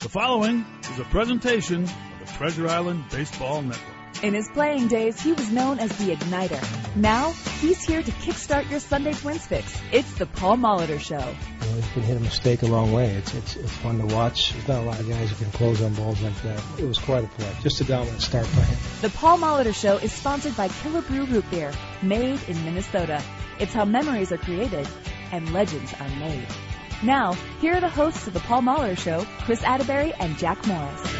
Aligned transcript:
The 0.00 0.08
following 0.08 0.64
is 0.92 1.00
a 1.00 1.04
presentation 1.06 1.82
of 1.82 1.90
the 2.20 2.32
Treasure 2.34 2.68
Island 2.68 3.02
Baseball 3.10 3.62
Network. 3.62 4.22
In 4.22 4.32
his 4.32 4.48
playing 4.48 4.86
days, 4.86 5.20
he 5.20 5.32
was 5.32 5.50
known 5.50 5.80
as 5.80 5.90
the 5.98 6.14
Igniter. 6.14 6.94
Now, 6.94 7.32
he's 7.60 7.82
here 7.82 8.00
to 8.00 8.10
kickstart 8.12 8.70
your 8.70 8.78
Sunday 8.78 9.12
Twins 9.12 9.44
fix. 9.44 9.76
It's 9.90 10.14
the 10.14 10.26
Paul 10.26 10.58
Molitor 10.58 11.00
Show. 11.00 11.16
You 11.16 11.66
know, 11.68 11.76
you 11.76 11.82
can 11.94 12.02
hit 12.02 12.16
a 12.16 12.20
mistake 12.20 12.62
a 12.62 12.66
long 12.66 12.92
way. 12.92 13.10
It's, 13.16 13.34
it's, 13.34 13.56
it's 13.56 13.72
fun 13.72 13.98
to 13.98 14.14
watch. 14.14 14.52
There's 14.52 14.68
not 14.68 14.84
a 14.84 14.86
lot 14.86 15.00
of 15.00 15.08
guys 15.08 15.30
who 15.30 15.44
can 15.44 15.50
close 15.50 15.82
on 15.82 15.94
balls 15.94 16.22
like 16.22 16.40
that. 16.42 16.62
It 16.78 16.84
was 16.84 16.98
quite 16.98 17.24
a 17.24 17.26
play. 17.26 17.52
Just 17.64 17.80
a 17.80 17.84
dominant 17.84 18.22
start 18.22 18.46
by 18.54 18.62
him. 18.62 18.78
The 19.00 19.10
Paul 19.10 19.38
Molitor 19.38 19.74
Show 19.74 19.96
is 19.96 20.12
sponsored 20.12 20.56
by 20.56 20.68
Killebrew 20.68 21.28
Root 21.28 21.50
Beer, 21.50 21.72
made 22.02 22.40
in 22.48 22.64
Minnesota. 22.64 23.20
It's 23.58 23.74
how 23.74 23.84
memories 23.84 24.30
are 24.30 24.38
created 24.38 24.86
and 25.32 25.52
legends 25.52 25.92
are 25.94 26.08
made. 26.08 26.46
Now, 27.02 27.34
here 27.60 27.76
are 27.76 27.80
the 27.80 27.88
hosts 27.88 28.26
of 28.26 28.34
the 28.34 28.40
Paul 28.40 28.62
Molitor 28.62 28.98
Show, 28.98 29.24
Chris 29.44 29.62
Atterbury 29.62 30.12
and 30.14 30.36
Jack 30.36 30.66
Morris. 30.66 31.14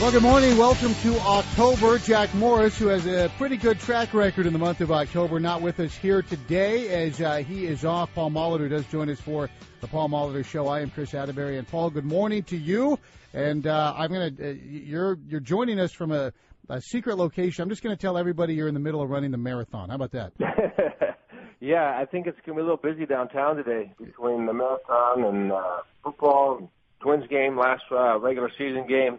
Well, 0.00 0.10
good 0.10 0.22
morning. 0.22 0.56
Welcome 0.56 0.94
to 0.94 1.18
October. 1.18 1.98
Jack 1.98 2.34
Morris, 2.34 2.78
who 2.78 2.86
has 2.86 3.06
a 3.06 3.30
pretty 3.36 3.58
good 3.58 3.78
track 3.80 4.14
record 4.14 4.46
in 4.46 4.54
the 4.54 4.58
month 4.58 4.80
of 4.80 4.90
October, 4.90 5.38
not 5.38 5.60
with 5.60 5.78
us 5.78 5.94
here 5.94 6.22
today 6.22 6.88
as 6.88 7.20
uh, 7.20 7.36
he 7.36 7.66
is 7.66 7.84
off. 7.84 8.08
Paul 8.14 8.30
Molitor 8.30 8.70
does 8.70 8.86
join 8.86 9.10
us 9.10 9.20
for 9.20 9.50
the 9.82 9.86
Paul 9.86 10.08
Molitor 10.08 10.42
Show. 10.42 10.68
I 10.68 10.80
am 10.80 10.88
Chris 10.88 11.12
Atterbury, 11.12 11.58
and 11.58 11.68
Paul, 11.68 11.90
good 11.90 12.06
morning 12.06 12.42
to 12.44 12.56
you. 12.56 12.98
And 13.34 13.66
uh, 13.66 13.92
I'm 13.94 14.10
gonna 14.10 14.32
uh, 14.42 14.54
you're 14.64 15.18
you're 15.28 15.40
joining 15.40 15.78
us 15.78 15.92
from 15.92 16.12
a, 16.12 16.32
a 16.70 16.80
secret 16.80 17.18
location. 17.18 17.62
I'm 17.62 17.68
just 17.68 17.82
gonna 17.82 17.94
tell 17.94 18.16
everybody 18.16 18.54
you're 18.54 18.68
in 18.68 18.74
the 18.74 18.80
middle 18.80 19.02
of 19.02 19.10
running 19.10 19.32
the 19.32 19.38
marathon. 19.38 19.90
How 19.90 19.96
about 19.96 20.12
that? 20.12 20.32
yeah, 21.60 21.96
I 21.98 22.06
think 22.06 22.26
it's 22.26 22.38
gonna 22.44 22.56
be 22.56 22.62
a 22.62 22.64
little 22.64 22.76
busy 22.76 23.06
downtown 23.06 23.56
today 23.56 23.92
between 23.98 24.46
the 24.46 24.52
marathon 24.52 25.24
and 25.24 25.52
uh, 25.52 25.78
football, 26.02 26.70
Twins 27.00 27.26
game, 27.28 27.58
last 27.58 27.82
uh, 27.92 28.18
regular 28.18 28.50
season 28.56 28.86
game. 28.86 29.18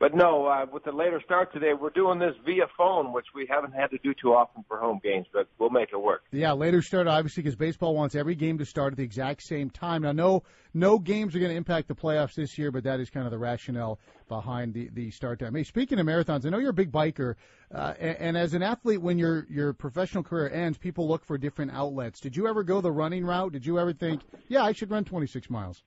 But 0.00 0.14
no, 0.14 0.46
uh, 0.46 0.64
with 0.72 0.84
the 0.84 0.92
later 0.92 1.20
start 1.22 1.52
today, 1.52 1.74
we're 1.78 1.90
doing 1.90 2.18
this 2.18 2.34
via 2.46 2.64
phone, 2.74 3.12
which 3.12 3.26
we 3.34 3.46
haven't 3.46 3.72
had 3.72 3.90
to 3.90 3.98
do 4.02 4.14
too 4.14 4.32
often 4.32 4.64
for 4.66 4.78
home 4.78 4.98
games, 5.04 5.26
but 5.30 5.46
we'll 5.58 5.68
make 5.68 5.90
it 5.92 6.00
work. 6.00 6.22
Yeah, 6.32 6.52
later 6.52 6.80
start 6.80 7.06
obviously 7.06 7.42
because 7.42 7.54
baseball 7.54 7.94
wants 7.94 8.14
every 8.14 8.34
game 8.34 8.56
to 8.58 8.64
start 8.64 8.94
at 8.94 8.96
the 8.96 9.04
exact 9.04 9.42
same 9.42 9.68
time. 9.68 10.00
Now, 10.00 10.12
no, 10.12 10.42
no 10.72 10.98
games 10.98 11.36
are 11.36 11.38
going 11.38 11.50
to 11.50 11.56
impact 11.56 11.88
the 11.88 11.94
playoffs 11.94 12.34
this 12.34 12.56
year, 12.56 12.70
but 12.70 12.82
that 12.84 12.98
is 12.98 13.10
kind 13.10 13.26
of 13.26 13.30
the 13.30 13.38
rationale 13.38 14.00
behind 14.26 14.72
the 14.72 14.88
the 14.94 15.10
start 15.10 15.38
time. 15.38 15.54
Hey, 15.54 15.64
speaking 15.64 15.98
of 15.98 16.06
marathons, 16.06 16.46
I 16.46 16.48
know 16.48 16.58
you're 16.58 16.70
a 16.70 16.72
big 16.72 16.90
biker, 16.90 17.34
uh, 17.74 17.92
and, 18.00 18.16
and 18.16 18.36
as 18.38 18.54
an 18.54 18.62
athlete, 18.62 19.02
when 19.02 19.18
your 19.18 19.46
your 19.50 19.74
professional 19.74 20.24
career 20.24 20.48
ends, 20.48 20.78
people 20.78 21.08
look 21.08 21.26
for 21.26 21.36
different 21.36 21.72
outlets. 21.72 22.20
Did 22.20 22.38
you 22.38 22.48
ever 22.48 22.62
go 22.62 22.80
the 22.80 22.90
running 22.90 23.26
route? 23.26 23.52
Did 23.52 23.66
you 23.66 23.78
ever 23.78 23.92
think, 23.92 24.22
yeah, 24.48 24.62
I 24.62 24.72
should 24.72 24.90
run 24.90 25.04
26 25.04 25.50
miles? 25.50 25.82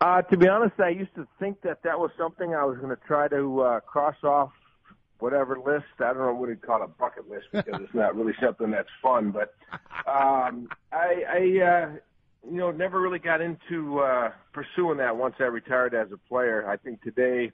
Uh, 0.00 0.22
to 0.22 0.36
be 0.36 0.48
honest, 0.48 0.78
I 0.78 0.90
used 0.90 1.14
to 1.14 1.26
think 1.38 1.62
that 1.62 1.82
that 1.84 1.98
was 1.98 2.10
something 2.18 2.54
I 2.54 2.64
was 2.64 2.76
going 2.78 2.94
to 2.94 3.02
try 3.06 3.28
to 3.28 3.60
uh, 3.60 3.80
cross 3.80 4.16
off 4.22 4.50
whatever 5.20 5.56
list. 5.58 5.86
I 6.00 6.12
don't 6.12 6.18
know 6.18 6.34
what 6.34 6.48
you'd 6.48 6.62
call 6.62 6.82
a 6.82 6.88
bucket 6.88 7.30
list 7.30 7.46
because 7.52 7.80
it's 7.82 7.94
not 7.94 8.14
really 8.16 8.34
something 8.42 8.70
that's 8.70 8.88
fun. 9.00 9.30
But 9.30 9.54
um, 10.06 10.68
I, 10.92 11.22
I 11.28 11.64
uh, 11.64 11.92
you 12.50 12.58
know, 12.58 12.70
never 12.70 13.00
really 13.00 13.18
got 13.18 13.40
into 13.40 14.00
uh, 14.00 14.30
pursuing 14.52 14.98
that 14.98 15.16
once 15.16 15.36
I 15.40 15.44
retired 15.44 15.94
as 15.94 16.08
a 16.12 16.18
player. 16.28 16.68
I 16.68 16.76
think 16.76 17.02
today 17.02 17.52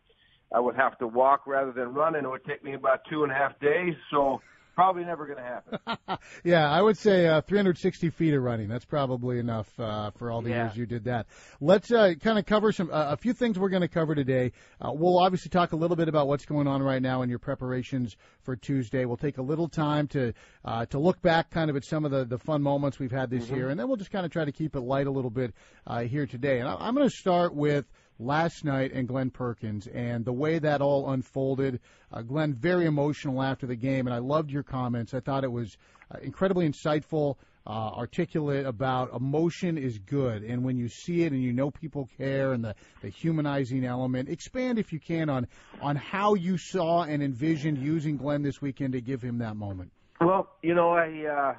I 0.52 0.60
would 0.60 0.74
have 0.76 0.98
to 0.98 1.06
walk 1.06 1.46
rather 1.46 1.72
than 1.72 1.94
run, 1.94 2.16
and 2.16 2.26
it 2.26 2.28
would 2.28 2.44
take 2.44 2.64
me 2.64 2.74
about 2.74 3.02
two 3.08 3.22
and 3.22 3.30
a 3.30 3.34
half 3.34 3.58
days. 3.60 3.94
So 4.10 4.40
probably 4.74 5.04
never 5.04 5.26
going 5.26 5.38
to 5.38 5.42
happen. 5.44 6.18
yeah, 6.44 6.70
I 6.70 6.80
would 6.80 6.96
say 6.96 7.26
uh, 7.26 7.40
360 7.42 8.10
feet 8.10 8.34
of 8.34 8.42
running. 8.42 8.68
That's 8.68 8.84
probably 8.84 9.38
enough 9.38 9.68
uh, 9.78 10.10
for 10.12 10.30
all 10.30 10.42
the 10.42 10.50
Yeah. 10.50 10.64
years 10.66 10.76
you 10.76 10.86
did 10.86 11.04
that. 11.04 11.26
Let's 11.60 11.90
uh, 11.92 12.14
kind 12.22 12.38
of 12.38 12.46
cover 12.46 12.72
some 12.72 12.90
uh, 12.90 13.10
a 13.10 13.16
few 13.16 13.32
things 13.32 13.58
we're 13.58 13.68
going 13.68 13.82
to 13.82 13.88
cover 13.88 14.14
today. 14.14 14.52
Uh, 14.80 14.92
we'll 14.92 15.18
obviously 15.18 15.50
talk 15.50 15.72
a 15.72 15.76
little 15.76 15.96
bit 15.96 16.08
about 16.08 16.28
what's 16.28 16.44
going 16.44 16.66
on 16.66 16.82
right 16.82 17.02
now 17.02 17.22
in 17.22 17.28
your 17.28 17.38
preparations 17.38 18.16
for 18.42 18.56
Tuesday. 18.56 19.04
We'll 19.04 19.16
take 19.16 19.38
a 19.38 19.42
little 19.42 19.68
time 19.68 20.06
to 20.08 20.32
uh, 20.64 20.86
to 20.86 20.98
look 20.98 21.20
back 21.22 21.50
kind 21.50 21.70
of 21.70 21.76
at 21.76 21.84
some 21.84 22.04
of 22.04 22.10
the, 22.10 22.24
the 22.24 22.38
fun 22.38 22.62
moments 22.62 22.98
we've 22.98 23.10
had 23.10 23.30
this 23.30 23.48
year, 23.50 23.68
and 23.70 23.78
then 23.78 23.88
we'll 23.88 23.96
just 23.96 24.10
kind 24.10 24.24
of 24.24 24.32
try 24.32 24.44
to 24.44 24.52
keep 24.52 24.76
it 24.76 24.80
light 24.80 25.06
a 25.06 25.10
little 25.10 25.30
bit 25.30 25.54
uh, 25.86 26.00
here 26.00 26.26
today. 26.26 26.58
And 26.60 26.68
I, 26.68 26.76
I'm 26.78 26.94
going 26.94 27.08
to 27.08 27.14
start 27.14 27.54
with 27.54 27.84
last 28.20 28.64
night 28.64 28.92
and 28.92 29.08
Glenn 29.08 29.30
Perkins 29.30 29.86
and 29.86 30.24
the 30.24 30.32
way 30.32 30.58
that 30.58 30.80
all 30.80 31.10
unfolded. 31.10 31.80
Uh, 32.12 32.22
Glenn, 32.22 32.52
very 32.52 32.86
emotional 32.86 33.42
after 33.42 33.66
the 33.66 33.76
game, 33.76 34.06
and 34.06 34.14
I 34.14 34.18
loved 34.18 34.50
your 34.50 34.62
comments. 34.62 35.14
I 35.14 35.20
thought 35.20 35.42
it 35.42 35.50
was 35.50 35.76
uh, 36.14 36.18
incredibly 36.20 36.68
insightful, 36.68 37.36
uh, 37.66 37.70
articulate 37.70 38.66
about 38.66 39.12
emotion 39.14 39.78
is 39.78 39.98
good, 39.98 40.42
and 40.42 40.64
when 40.64 40.76
you 40.76 40.88
see 40.88 41.22
it 41.22 41.32
and 41.32 41.42
you 41.42 41.52
know 41.52 41.70
people 41.70 42.08
care 42.16 42.52
and 42.52 42.64
the, 42.64 42.74
the 43.02 43.08
humanizing 43.08 43.84
element. 43.84 44.28
Expand, 44.28 44.78
if 44.78 44.92
you 44.92 44.98
can, 44.98 45.28
on 45.28 45.46
on 45.80 45.96
how 45.96 46.34
you 46.34 46.56
saw 46.58 47.02
and 47.02 47.22
envisioned 47.22 47.78
using 47.78 48.16
Glenn 48.16 48.42
this 48.42 48.60
weekend 48.60 48.94
to 48.94 49.00
give 49.00 49.22
him 49.22 49.38
that 49.38 49.56
moment. 49.56 49.92
Well, 50.20 50.48
you 50.62 50.74
know, 50.74 50.90
I 50.90 51.26
uh, 51.26 51.54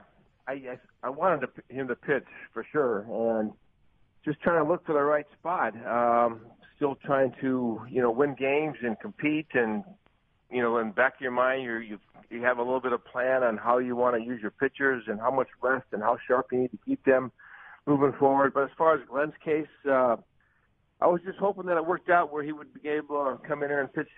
I 0.47 0.77
I, 1.03 1.09
wanted 1.09 1.47
to, 1.47 1.73
him 1.73 1.87
to 1.87 1.95
pitch 1.95 2.25
for 2.53 2.65
sure, 2.71 3.05
and 3.09 3.53
just 4.23 4.39
trying 4.41 4.63
to 4.63 4.69
look 4.69 4.85
for 4.85 4.93
the 4.93 5.01
right 5.01 5.25
spot. 5.39 5.73
Um, 5.85 6.41
still 6.75 6.95
trying 7.05 7.33
to 7.41 7.81
you 7.89 8.01
know 8.01 8.11
win 8.11 8.35
games 8.35 8.77
and 8.83 8.99
compete, 8.99 9.47
and 9.53 9.83
you 10.51 10.61
know, 10.61 10.77
in 10.77 10.87
the 10.87 10.93
back 10.93 11.15
of 11.15 11.21
your 11.21 11.31
mind, 11.31 11.63
you 11.63 11.77
you 11.77 11.99
you 12.29 12.43
have 12.43 12.57
a 12.57 12.61
little 12.61 12.81
bit 12.81 12.93
of 12.93 13.03
plan 13.05 13.43
on 13.43 13.57
how 13.57 13.77
you 13.77 13.95
want 13.95 14.15
to 14.15 14.21
use 14.21 14.41
your 14.41 14.51
pitchers 14.51 15.03
and 15.07 15.19
how 15.19 15.31
much 15.31 15.47
rest 15.61 15.85
and 15.91 16.01
how 16.01 16.17
sharp 16.27 16.47
you 16.51 16.59
need 16.59 16.71
to 16.71 16.79
keep 16.85 17.03
them 17.05 17.31
moving 17.85 18.13
forward. 18.17 18.53
But 18.53 18.63
as 18.63 18.69
far 18.77 18.95
as 18.95 19.01
Glenn's 19.09 19.33
case, 19.43 19.67
uh, 19.89 20.17
I 21.01 21.07
was 21.07 21.21
just 21.25 21.39
hoping 21.39 21.65
that 21.65 21.77
it 21.77 21.85
worked 21.85 22.09
out 22.09 22.31
where 22.31 22.43
he 22.43 22.51
would 22.51 22.73
be 22.73 22.89
able 22.89 23.25
to 23.25 23.47
come 23.47 23.63
in 23.63 23.69
there 23.69 23.81
and 23.81 23.91
pitch 23.91 24.09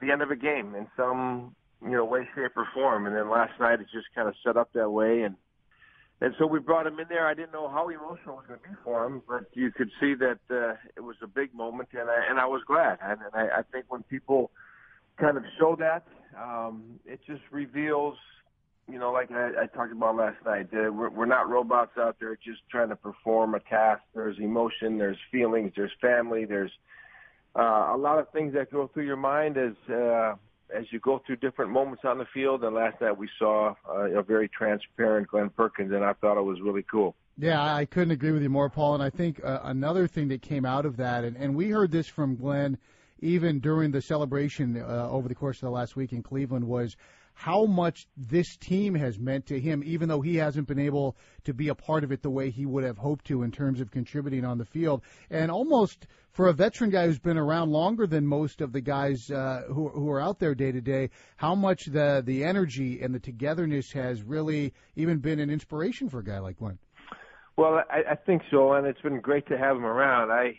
the 0.00 0.10
end 0.10 0.20
of 0.20 0.30
a 0.30 0.36
game 0.36 0.74
in 0.74 0.86
some 0.96 1.54
you 1.82 1.92
know 1.92 2.04
way, 2.04 2.26
shape, 2.34 2.56
or 2.56 2.66
form. 2.74 3.06
And 3.06 3.14
then 3.14 3.30
last 3.30 3.52
night 3.60 3.80
it 3.80 3.86
just 3.92 4.06
kind 4.14 4.28
of 4.28 4.34
set 4.44 4.56
up 4.56 4.70
that 4.74 4.90
way, 4.90 5.22
and 5.22 5.36
and 6.20 6.34
so 6.38 6.46
we 6.46 6.60
brought 6.60 6.86
him 6.86 6.98
in 6.98 7.06
there. 7.08 7.26
I 7.26 7.34
didn't 7.34 7.52
know 7.52 7.68
how 7.68 7.88
emotional 7.88 8.38
it 8.38 8.42
was 8.42 8.44
going 8.48 8.60
to 8.60 8.68
be 8.68 8.74
for 8.84 9.04
him, 9.04 9.22
but 9.28 9.44
you 9.52 9.70
could 9.72 9.90
see 10.00 10.14
that 10.14 10.38
uh, 10.50 10.74
it 10.96 11.00
was 11.00 11.16
a 11.22 11.26
big 11.26 11.54
moment, 11.54 11.88
and 11.92 12.08
I 12.08 12.30
and 12.30 12.38
I 12.38 12.46
was 12.46 12.62
glad. 12.66 12.98
And, 13.02 13.20
and 13.20 13.34
I, 13.34 13.58
I 13.58 13.62
think 13.72 13.86
when 13.88 14.02
people 14.04 14.50
kind 15.20 15.36
of 15.36 15.44
show 15.58 15.76
that, 15.78 16.06
um, 16.40 17.00
it 17.04 17.20
just 17.26 17.42
reveals. 17.50 18.16
You 18.86 18.98
know, 18.98 19.12
like 19.12 19.30
I, 19.30 19.62
I 19.62 19.66
talked 19.66 19.92
about 19.92 20.16
last 20.16 20.36
night, 20.44 20.68
uh, 20.74 20.92
we're, 20.92 21.08
we're 21.08 21.24
not 21.24 21.48
robots 21.48 21.92
out 21.98 22.16
there 22.20 22.36
just 22.36 22.60
trying 22.70 22.90
to 22.90 22.96
perform 22.96 23.54
a 23.54 23.60
task. 23.60 24.02
There's 24.14 24.38
emotion, 24.38 24.98
there's 24.98 25.16
feelings, 25.32 25.72
there's 25.74 25.90
family, 26.02 26.44
there's 26.44 26.70
uh, 27.56 27.92
a 27.94 27.96
lot 27.96 28.18
of 28.18 28.28
things 28.30 28.52
that 28.52 28.70
go 28.70 28.90
through 28.92 29.06
your 29.06 29.16
mind 29.16 29.56
as 29.56 29.72
uh, 29.90 30.34
as 30.74 30.84
you 30.90 30.98
go 31.00 31.22
through 31.26 31.36
different 31.36 31.70
moments 31.70 32.02
on 32.04 32.18
the 32.18 32.26
field. 32.32 32.64
And 32.64 32.74
last 32.74 33.00
night 33.00 33.16
we 33.16 33.28
saw 33.38 33.74
uh, 33.88 34.18
a 34.18 34.22
very 34.22 34.48
transparent 34.48 35.28
Glenn 35.28 35.50
Perkins, 35.50 35.92
and 35.92 36.04
I 36.04 36.12
thought 36.14 36.38
it 36.38 36.44
was 36.44 36.60
really 36.60 36.84
cool. 36.90 37.14
Yeah, 37.36 37.62
I 37.62 37.84
couldn't 37.84 38.12
agree 38.12 38.30
with 38.30 38.42
you 38.42 38.48
more, 38.48 38.70
Paul. 38.70 38.94
And 38.94 39.02
I 39.02 39.10
think 39.10 39.42
uh, 39.44 39.60
another 39.64 40.06
thing 40.06 40.28
that 40.28 40.42
came 40.42 40.64
out 40.64 40.86
of 40.86 40.96
that, 40.98 41.24
and, 41.24 41.36
and 41.36 41.54
we 41.54 41.70
heard 41.70 41.90
this 41.90 42.06
from 42.06 42.36
Glenn 42.36 42.78
even 43.20 43.58
during 43.58 43.90
the 43.90 44.02
celebration 44.02 44.76
uh, 44.76 45.08
over 45.10 45.28
the 45.28 45.34
course 45.34 45.56
of 45.56 45.62
the 45.62 45.70
last 45.70 45.96
week 45.96 46.12
in 46.12 46.22
Cleveland, 46.22 46.66
was 46.66 46.96
how 47.34 47.66
much 47.66 48.06
this 48.16 48.56
team 48.56 48.94
has 48.94 49.18
meant 49.18 49.46
to 49.46 49.60
him, 49.60 49.82
even 49.84 50.08
though 50.08 50.20
he 50.20 50.36
hasn't 50.36 50.68
been 50.68 50.78
able 50.78 51.16
to 51.44 51.52
be 51.52 51.68
a 51.68 51.74
part 51.74 52.04
of 52.04 52.12
it 52.12 52.22
the 52.22 52.30
way 52.30 52.48
he 52.48 52.64
would 52.64 52.84
have 52.84 52.96
hoped 52.96 53.26
to 53.26 53.42
in 53.42 53.50
terms 53.50 53.80
of 53.80 53.90
contributing 53.90 54.44
on 54.44 54.56
the 54.56 54.64
field. 54.64 55.02
And 55.30 55.50
almost 55.50 56.06
for 56.32 56.48
a 56.48 56.52
veteran 56.52 56.90
guy 56.90 57.06
who's 57.06 57.18
been 57.18 57.36
around 57.36 57.70
longer 57.70 58.06
than 58.06 58.26
most 58.26 58.60
of 58.60 58.72
the 58.72 58.80
guys 58.80 59.30
uh, 59.30 59.62
who, 59.68 59.88
who 59.88 60.10
are 60.10 60.20
out 60.20 60.38
there 60.38 60.54
day 60.54 60.72
to 60.72 60.80
day, 60.80 61.10
how 61.36 61.54
much 61.54 61.86
the, 61.86 62.22
the 62.24 62.44
energy 62.44 63.02
and 63.02 63.14
the 63.14 63.20
togetherness 63.20 63.92
has 63.92 64.22
really 64.22 64.72
even 64.96 65.18
been 65.18 65.40
an 65.40 65.50
inspiration 65.50 66.08
for 66.08 66.20
a 66.20 66.24
guy 66.24 66.38
like 66.38 66.58
Glenn. 66.58 66.78
Well, 67.56 67.82
I, 67.90 68.12
I 68.12 68.14
think 68.14 68.42
so, 68.50 68.72
and 68.72 68.86
it's 68.86 69.00
been 69.00 69.20
great 69.20 69.46
to 69.48 69.58
have 69.58 69.76
him 69.76 69.84
around. 69.84 70.32
I, 70.32 70.58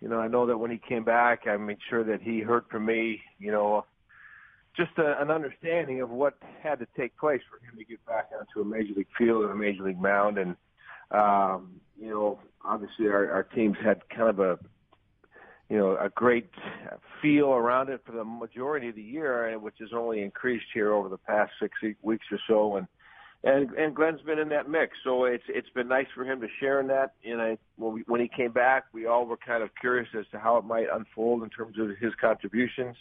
you 0.00 0.08
know, 0.08 0.18
I 0.18 0.28
know 0.28 0.46
that 0.46 0.56
when 0.56 0.70
he 0.70 0.78
came 0.78 1.04
back, 1.04 1.46
I 1.46 1.56
made 1.56 1.78
sure 1.90 2.04
that 2.04 2.22
he 2.22 2.40
heard 2.40 2.64
from 2.70 2.86
me, 2.86 3.20
you 3.38 3.50
know, 3.50 3.84
just 4.76 4.92
a, 4.98 5.20
an 5.20 5.30
understanding 5.30 6.00
of 6.00 6.10
what 6.10 6.34
had 6.62 6.78
to 6.78 6.86
take 6.96 7.16
place 7.16 7.40
for 7.50 7.64
him 7.64 7.78
to 7.78 7.84
get 7.84 8.04
back 8.06 8.30
onto 8.38 8.60
a 8.60 8.64
major 8.64 8.94
league 8.94 9.06
field 9.16 9.44
and 9.44 9.52
a 9.52 9.56
major 9.56 9.82
league 9.82 10.00
mound. 10.00 10.38
And, 10.38 10.56
um, 11.10 11.80
you 11.98 12.10
know, 12.10 12.38
obviously 12.64 13.06
our, 13.08 13.30
our 13.30 13.42
teams 13.42 13.76
had 13.82 14.08
kind 14.08 14.28
of 14.28 14.40
a, 14.40 14.58
you 15.68 15.76
know, 15.76 15.96
a 16.00 16.08
great 16.10 16.50
feel 17.20 17.48
around 17.48 17.88
it 17.88 18.00
for 18.06 18.12
the 18.12 18.24
majority 18.24 18.88
of 18.88 18.94
the 18.94 19.02
year, 19.02 19.58
which 19.58 19.76
has 19.80 19.88
only 19.94 20.22
increased 20.22 20.66
here 20.72 20.92
over 20.92 21.08
the 21.08 21.18
past 21.18 21.52
six 21.60 21.72
weeks 22.02 22.26
or 22.30 22.38
so. 22.46 22.76
And 22.76 22.86
and 23.44 23.70
and 23.72 23.94
Glenn's 23.94 24.22
been 24.22 24.38
in 24.38 24.48
that 24.50 24.68
mix, 24.68 24.96
so 25.04 25.24
it's 25.24 25.44
it's 25.48 25.68
been 25.70 25.88
nice 25.88 26.06
for 26.14 26.24
him 26.24 26.40
to 26.40 26.48
share 26.58 26.80
in 26.80 26.86
that. 26.88 27.14
And 27.24 27.40
I 27.40 27.58
when 27.76 27.94
we, 27.94 28.04
when 28.06 28.20
he 28.20 28.28
came 28.28 28.52
back, 28.52 28.84
we 28.92 29.06
all 29.06 29.26
were 29.26 29.36
kind 29.36 29.62
of 29.62 29.70
curious 29.80 30.08
as 30.18 30.24
to 30.32 30.38
how 30.38 30.56
it 30.56 30.64
might 30.64 30.86
unfold 30.92 31.42
in 31.42 31.50
terms 31.50 31.78
of 31.78 31.90
his 32.00 32.12
contributions. 32.20 32.96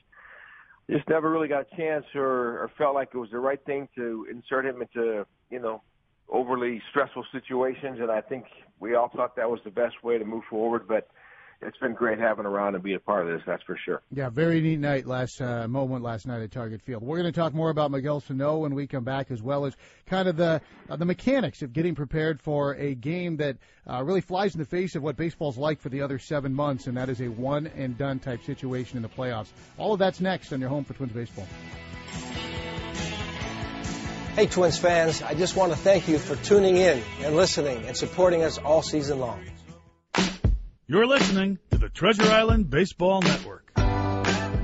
Just 0.90 1.08
never 1.10 1.32
really 1.32 1.48
got 1.48 1.66
a 1.72 1.76
chance, 1.76 2.06
or, 2.14 2.60
or 2.60 2.72
felt 2.78 2.94
like 2.94 3.10
it 3.14 3.18
was 3.18 3.32
the 3.32 3.40
right 3.40 3.64
thing 3.66 3.88
to 3.96 4.28
insert 4.30 4.66
him 4.66 4.82
into 4.82 5.26
you 5.50 5.60
know 5.60 5.82
overly 6.30 6.82
stressful 6.92 7.26
situations. 7.32 8.00
And 8.00 8.12
I 8.12 8.22
think 8.22 8.46
we 8.80 8.96
all 8.96 9.10
thought 9.16 9.36
that 9.36 9.50
was 9.50 9.60
the 9.64 9.72
best 9.72 10.04
way 10.04 10.18
to 10.18 10.26
move 10.26 10.44
forward. 10.50 10.88
But 10.88 11.08
it's 11.62 11.78
been 11.78 11.94
great 11.94 12.20
having 12.20 12.46
around 12.46 12.76
and 12.76 12.84
being 12.84 12.96
a 12.96 13.00
part 13.00 13.28
of 13.28 13.34
this. 13.34 13.42
That's 13.46 13.64
for 13.64 13.78
sure. 13.86 14.02
Yeah, 14.12 14.30
very 14.30 14.62
neat 14.62 14.80
night 14.80 15.06
last 15.06 15.42
uh, 15.42 15.68
moment 15.68 16.04
last 16.04 16.28
night 16.28 16.42
at 16.42 16.52
Target 16.52 16.82
Field. 16.82 17.04
We're 17.04 17.18
going 17.18 17.32
to 17.32 17.40
talk 17.40 17.54
more 17.54 17.70
about 17.70 17.92
Miguel 17.92 18.20
Sano 18.20 18.60
when 18.60 18.76
we 18.76 18.88
come 18.88 19.04
back, 19.04 19.32
as 19.32 19.42
well 19.42 19.66
as 19.66 19.76
kind 20.06 20.28
of 20.28 20.38
the 20.38 20.62
uh, 20.90 20.96
the 20.96 21.06
mechanics 21.06 21.62
of 21.62 21.74
getting 21.74 21.96
prepared 21.96 22.42
for 22.42 22.76
a 22.76 22.94
game 22.96 23.38
that 23.38 23.58
uh, 23.90 24.04
really 24.04 24.22
flies 24.22 24.54
in 24.54 24.60
the 24.60 24.66
face 24.66 24.96
of 24.96 25.04
what 25.04 25.16
baseball's 25.18 25.58
like 25.58 25.80
for 25.80 25.90
the 25.90 26.02
other 26.02 26.20
seven 26.20 26.54
months, 26.54 26.88
and 26.88 26.98
that 26.98 27.10
is 27.10 27.22
a 27.22 27.28
one 27.28 27.68
and 27.68 27.98
done 27.98 28.20
type 28.20 28.44
situation 28.44 28.98
in 28.98 29.04
the 29.04 29.10
playoffs. 29.10 29.48
All 29.78 29.94
of 29.94 30.00
that's 30.00 30.20
next 30.20 30.54
on 30.54 30.60
your 30.60 30.70
home 30.70 30.84
for 30.84 30.94
Twins 30.94 31.14
baseball. 31.14 31.48
Hey, 34.36 34.48
Twins 34.48 34.78
fans, 34.78 35.22
I 35.22 35.34
just 35.34 35.56
want 35.56 35.72
to 35.72 35.78
thank 35.78 36.10
you 36.10 36.20
for 36.20 36.36
tuning 36.36 36.76
in 36.76 37.02
and 37.22 37.38
listening 37.38 37.86
and 37.86 37.96
supporting 37.96 38.44
us 38.44 38.58
all 38.58 38.82
season 38.82 39.20
long. 39.20 39.40
You're 40.88 41.08
listening 41.08 41.58
to 41.72 41.80
the 41.80 41.90
Treasure 41.90 42.30
Island 42.30 42.70
Baseball 42.70 43.20
Network. 43.20 43.65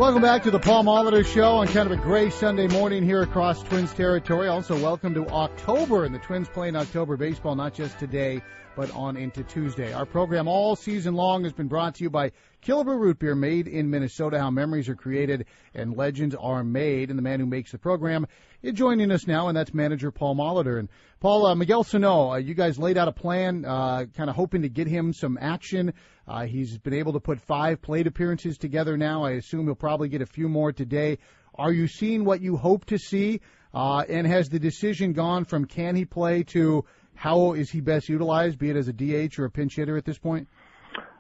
Welcome 0.01 0.24
back 0.24 0.42
to 0.44 0.51
the 0.51 0.57
Paul 0.57 0.83
Molitor 0.83 1.24
Show 1.24 1.57
on 1.57 1.68
kind 1.68 1.86
of 1.86 1.92
a 1.92 2.01
gray 2.01 2.31
Sunday 2.31 2.65
morning 2.65 3.03
here 3.03 3.21
across 3.21 3.62
Twins 3.62 3.94
territory. 3.94 4.48
Also, 4.48 4.74
welcome 4.81 5.13
to 5.13 5.27
October 5.27 6.06
and 6.06 6.15
the 6.15 6.18
Twins 6.18 6.50
playing 6.50 6.75
October 6.75 7.18
baseball, 7.18 7.53
not 7.53 7.75
just 7.75 8.00
today, 8.00 8.42
but 8.75 8.89
on 8.95 9.15
into 9.15 9.44
Tuesday. 9.44 9.94
Our 9.94 10.07
program 10.07 10.48
all 10.48 10.75
season 10.75 11.13
long 11.13 11.44
has 11.44 11.53
been 11.53 11.68
brought 11.68 11.94
to 11.95 12.03
you 12.03 12.09
by 12.09 12.31
Killebrew 12.63 13.00
Root 13.00 13.19
Beer, 13.19 13.36
made 13.36 13.68
in 13.68 13.92
Minnesota. 13.92 14.39
How 14.39 14.50
memories 14.50 14.89
are 14.89 14.95
created 14.95 15.45
and 15.75 15.95
legends 15.95 16.33
are 16.33 16.63
made. 16.63 17.12
And 17.12 17.19
the 17.19 17.24
man 17.24 17.39
who 17.39 17.45
makes 17.45 17.71
the 17.71 17.77
program 17.77 18.25
is 18.63 18.74
joining 18.74 19.12
us 19.12 19.27
now, 19.27 19.50
and 19.50 19.57
that's 19.57 19.71
manager 19.71 20.09
Paul 20.09 20.36
Molitor. 20.36 20.80
And 20.80 20.89
Paul, 21.19 21.45
uh, 21.45 21.53
Miguel 21.53 21.83
Sano, 21.83 22.31
uh, 22.31 22.38
you 22.38 22.56
guys 22.56 22.80
laid 22.80 22.98
out 22.98 23.07
a 23.07 23.12
plan, 23.12 23.65
uh, 23.65 24.06
kind 24.18 24.31
of 24.31 24.36
hoping 24.36 24.63
to 24.63 24.69
get 24.69 24.88
him 24.88 25.13
some 25.13 25.38
action. 25.39 25.94
Uh, 26.31 26.45
he's 26.45 26.78
been 26.78 26.94
able 26.94 27.12
to 27.12 27.19
put 27.19 27.42
five 27.42 27.81
plate 27.81 28.07
appearances 28.07 28.57
together 28.57 28.95
now. 28.95 29.25
I 29.25 29.31
assume 29.31 29.66
he'll 29.66 29.75
probably 29.75 30.07
get 30.07 30.22
a 30.22 30.25
few 30.25 30.48
more 30.48 30.72
today. 30.72 31.18
Are 31.56 31.74
you 31.74 31.88
seeing 31.88 32.24
what 32.24 32.39
you 32.39 32.56
hope 32.56 32.86
to 32.86 32.98
see? 32.98 33.42
Uh, 33.74 34.06
and 34.07 34.25
has 34.25 34.48
the 34.48 34.57
decision 34.57 35.12
gone 35.12 35.44
from 35.44 35.66
can 35.66 35.94
he 35.94 36.06
play 36.06 36.44
to 36.44 36.86
how 37.16 37.51
is 37.51 37.69
he 37.69 37.81
best 37.81 38.07
utilized, 38.07 38.57
be 38.57 38.69
it 38.69 38.78
as 38.78 38.88
a 38.88 38.94
DH 38.94 39.39
or 39.39 39.45
a 39.45 39.51
pinch 39.51 39.75
hitter 39.75 39.98
at 39.98 40.06
this 40.06 40.18
point? 40.18 40.48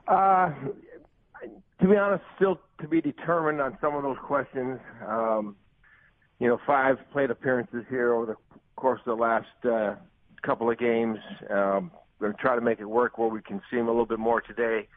Uh, 0.07 0.51
to 1.81 1.87
be 1.89 1.97
honest, 1.97 2.23
still 2.37 2.61
to 2.79 2.87
be 2.87 3.01
determined 3.01 3.59
on 3.59 3.77
some 3.81 3.93
of 3.95 4.03
those 4.03 4.17
questions. 4.23 4.79
Um, 5.05 5.57
you 6.39 6.47
know, 6.47 6.57
five 6.65 6.95
plate 7.11 7.31
appearances 7.31 7.83
here 7.89 8.13
over 8.13 8.27
the 8.27 8.35
course 8.77 9.01
of 9.05 9.17
the 9.17 9.21
last 9.21 9.65
uh, 9.65 9.95
couple 10.41 10.71
of 10.71 10.79
games. 10.79 11.17
Um, 11.49 11.91
going 12.21 12.31
to 12.31 12.39
try 12.39 12.55
to 12.55 12.61
make 12.61 12.79
it 12.79 12.85
work 12.85 13.17
where 13.17 13.27
we 13.27 13.41
can 13.41 13.61
see 13.69 13.77
him 13.77 13.87
a 13.87 13.91
little 13.91 14.05
bit 14.05 14.19
more 14.19 14.39
today. 14.39 14.87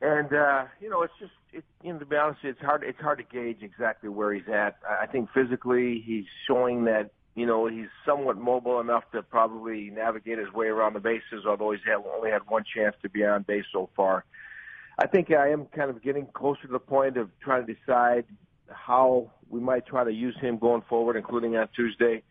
And 0.00 0.32
uh, 0.32 0.64
you 0.80 0.88
know, 0.88 1.02
it's 1.02 1.12
just 1.20 1.32
it, 1.52 1.64
you 1.82 1.92
know 1.92 1.98
to 1.98 2.06
be 2.06 2.16
honest, 2.16 2.40
it's 2.42 2.60
hard 2.60 2.82
it's 2.84 3.00
hard 3.00 3.18
to 3.18 3.24
gauge 3.24 3.62
exactly 3.62 4.08
where 4.08 4.32
he's 4.32 4.48
at. 4.48 4.76
I 4.88 5.06
think 5.06 5.28
physically 5.34 6.02
he's 6.04 6.24
showing 6.46 6.84
that 6.84 7.10
you 7.34 7.46
know, 7.46 7.66
he's 7.66 7.88
somewhat 8.04 8.36
mobile 8.38 8.80
enough 8.80 9.04
to 9.12 9.22
probably 9.22 9.90
navigate 9.90 10.38
his 10.38 10.52
way 10.52 10.66
around 10.66 10.94
the 10.94 11.00
bases, 11.00 11.46
although 11.46 11.70
he's 11.70 11.80
had, 11.86 12.02
only 12.14 12.30
had 12.30 12.42
one 12.48 12.64
chance 12.74 12.94
to 13.02 13.08
be 13.08 13.24
on 13.24 13.42
base 13.42 13.64
so 13.72 13.88
far. 13.96 14.24
I 14.98 15.06
think 15.06 15.30
I 15.30 15.50
am 15.50 15.66
kind 15.66 15.90
of 15.90 16.02
getting 16.02 16.26
closer 16.26 16.62
to 16.62 16.72
the 16.72 16.78
point 16.78 17.16
of 17.16 17.30
trying 17.40 17.66
to 17.66 17.74
decide 17.74 18.24
how 18.68 19.30
we 19.48 19.60
might 19.60 19.86
try 19.86 20.04
to 20.04 20.12
use 20.12 20.36
him 20.40 20.58
going 20.58 20.82
forward, 20.88 21.16
including 21.16 21.56
on 21.56 21.68
Tuesday. 21.74 22.22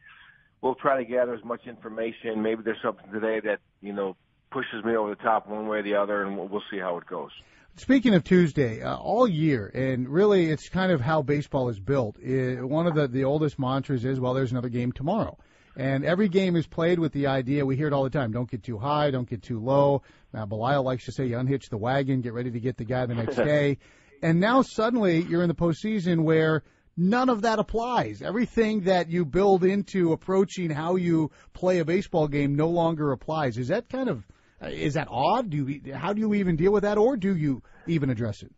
We'll 0.62 0.76
try 0.76 0.98
to 0.98 1.10
gather 1.10 1.34
as 1.34 1.44
much 1.44 1.66
information. 1.66 2.42
Maybe 2.44 2.62
there's 2.64 2.82
something 2.84 3.10
today 3.12 3.40
that, 3.40 3.60
you 3.82 3.94
know, 3.94 4.16
pushes 4.52 4.84
me 4.84 4.96
over 4.96 5.10
the 5.10 5.24
top 5.24 5.48
one 5.48 5.68
way 5.68 5.80
or 5.80 5.84
the 5.84 5.96
other, 5.96 6.24
and 6.24 6.38
we'll, 6.38 6.48
we'll 6.48 6.64
see 6.70 6.78
how 6.78 6.98
it 6.98 7.06
goes. 7.06 7.32
Speaking 7.76 8.14
of 8.14 8.24
Tuesday, 8.24 8.82
uh, 8.82 8.98
all 8.98 9.28
year, 9.28 9.72
and 9.74 10.10
really 10.10 10.50
it's 10.50 10.68
kind 10.68 10.92
of 10.92 11.00
how 11.00 11.22
baseball 11.22 11.70
is 11.70 11.80
built. 11.80 12.20
It, 12.20 12.62
one 12.62 12.88
of 12.88 12.96
the, 12.96 13.08
the 13.08 13.24
oldest 13.24 13.58
mantras 13.58 14.04
is, 14.04 14.20
well, 14.20 14.34
there's 14.34 14.52
another 14.52 14.70
game 14.70 14.92
tomorrow. 14.92 15.38
And 15.78 16.04
every 16.04 16.28
game 16.28 16.58
is 16.58 16.68
played 16.68 17.00
with 17.00 17.14
the 17.14 17.28
idea, 17.28 17.66
we 17.66 17.78
hear 17.78 17.88
it 17.88 17.94
all 17.94 18.04
the 18.04 18.10
time, 18.10 18.32
don't 18.34 18.52
get 18.52 18.64
too 18.64 18.78
high, 18.78 19.12
don't 19.12 19.30
get 19.30 19.42
too 19.42 19.60
low. 19.60 20.02
Now, 20.34 20.46
Belisle 20.46 20.84
likes 20.84 21.06
to 21.06 21.14
say, 21.14 21.28
you 21.28 21.38
unhitch 21.38 21.70
the 21.70 21.78
wagon, 21.78 22.20
get 22.20 22.34
ready 22.34 22.52
to 22.52 22.60
get 22.60 22.76
the 22.76 22.84
guy 22.84 23.06
the 23.06 23.16
next 23.16 23.36
day. 23.38 23.78
and 24.22 24.42
now 24.42 24.62
suddenly 24.62 25.22
you're 25.22 25.42
in 25.42 25.48
the 25.48 25.56
postseason 25.56 26.24
where 26.24 26.64
none 26.98 27.30
of 27.30 27.44
that 27.44 27.60
applies. 27.60 28.22
Everything 28.22 28.82
that 28.82 29.10
you 29.10 29.24
build 29.24 29.64
into 29.64 30.12
approaching 30.12 30.70
how 30.70 30.98
you 30.98 31.32
play 31.54 31.80
a 31.80 31.86
baseball 31.86 32.28
game 32.28 32.56
no 32.56 32.68
longer 32.68 33.14
applies. 33.14 33.58
Is 33.58 33.70
that 33.70 33.88
kind 33.88 34.10
of 34.10 34.28
is 34.62 34.94
that 34.96 35.08
odd? 35.10 35.50
Do 35.50 35.68
you, 35.68 35.94
how 35.94 36.14
do 36.14 36.20
you 36.20 36.34
even 36.34 36.56
deal 36.56 36.72
with 36.72 36.84
that, 36.84 36.98
or 36.98 37.18
do 37.18 37.36
you 37.36 37.62
even 37.88 38.10
address 38.10 38.44
it? 38.44 38.52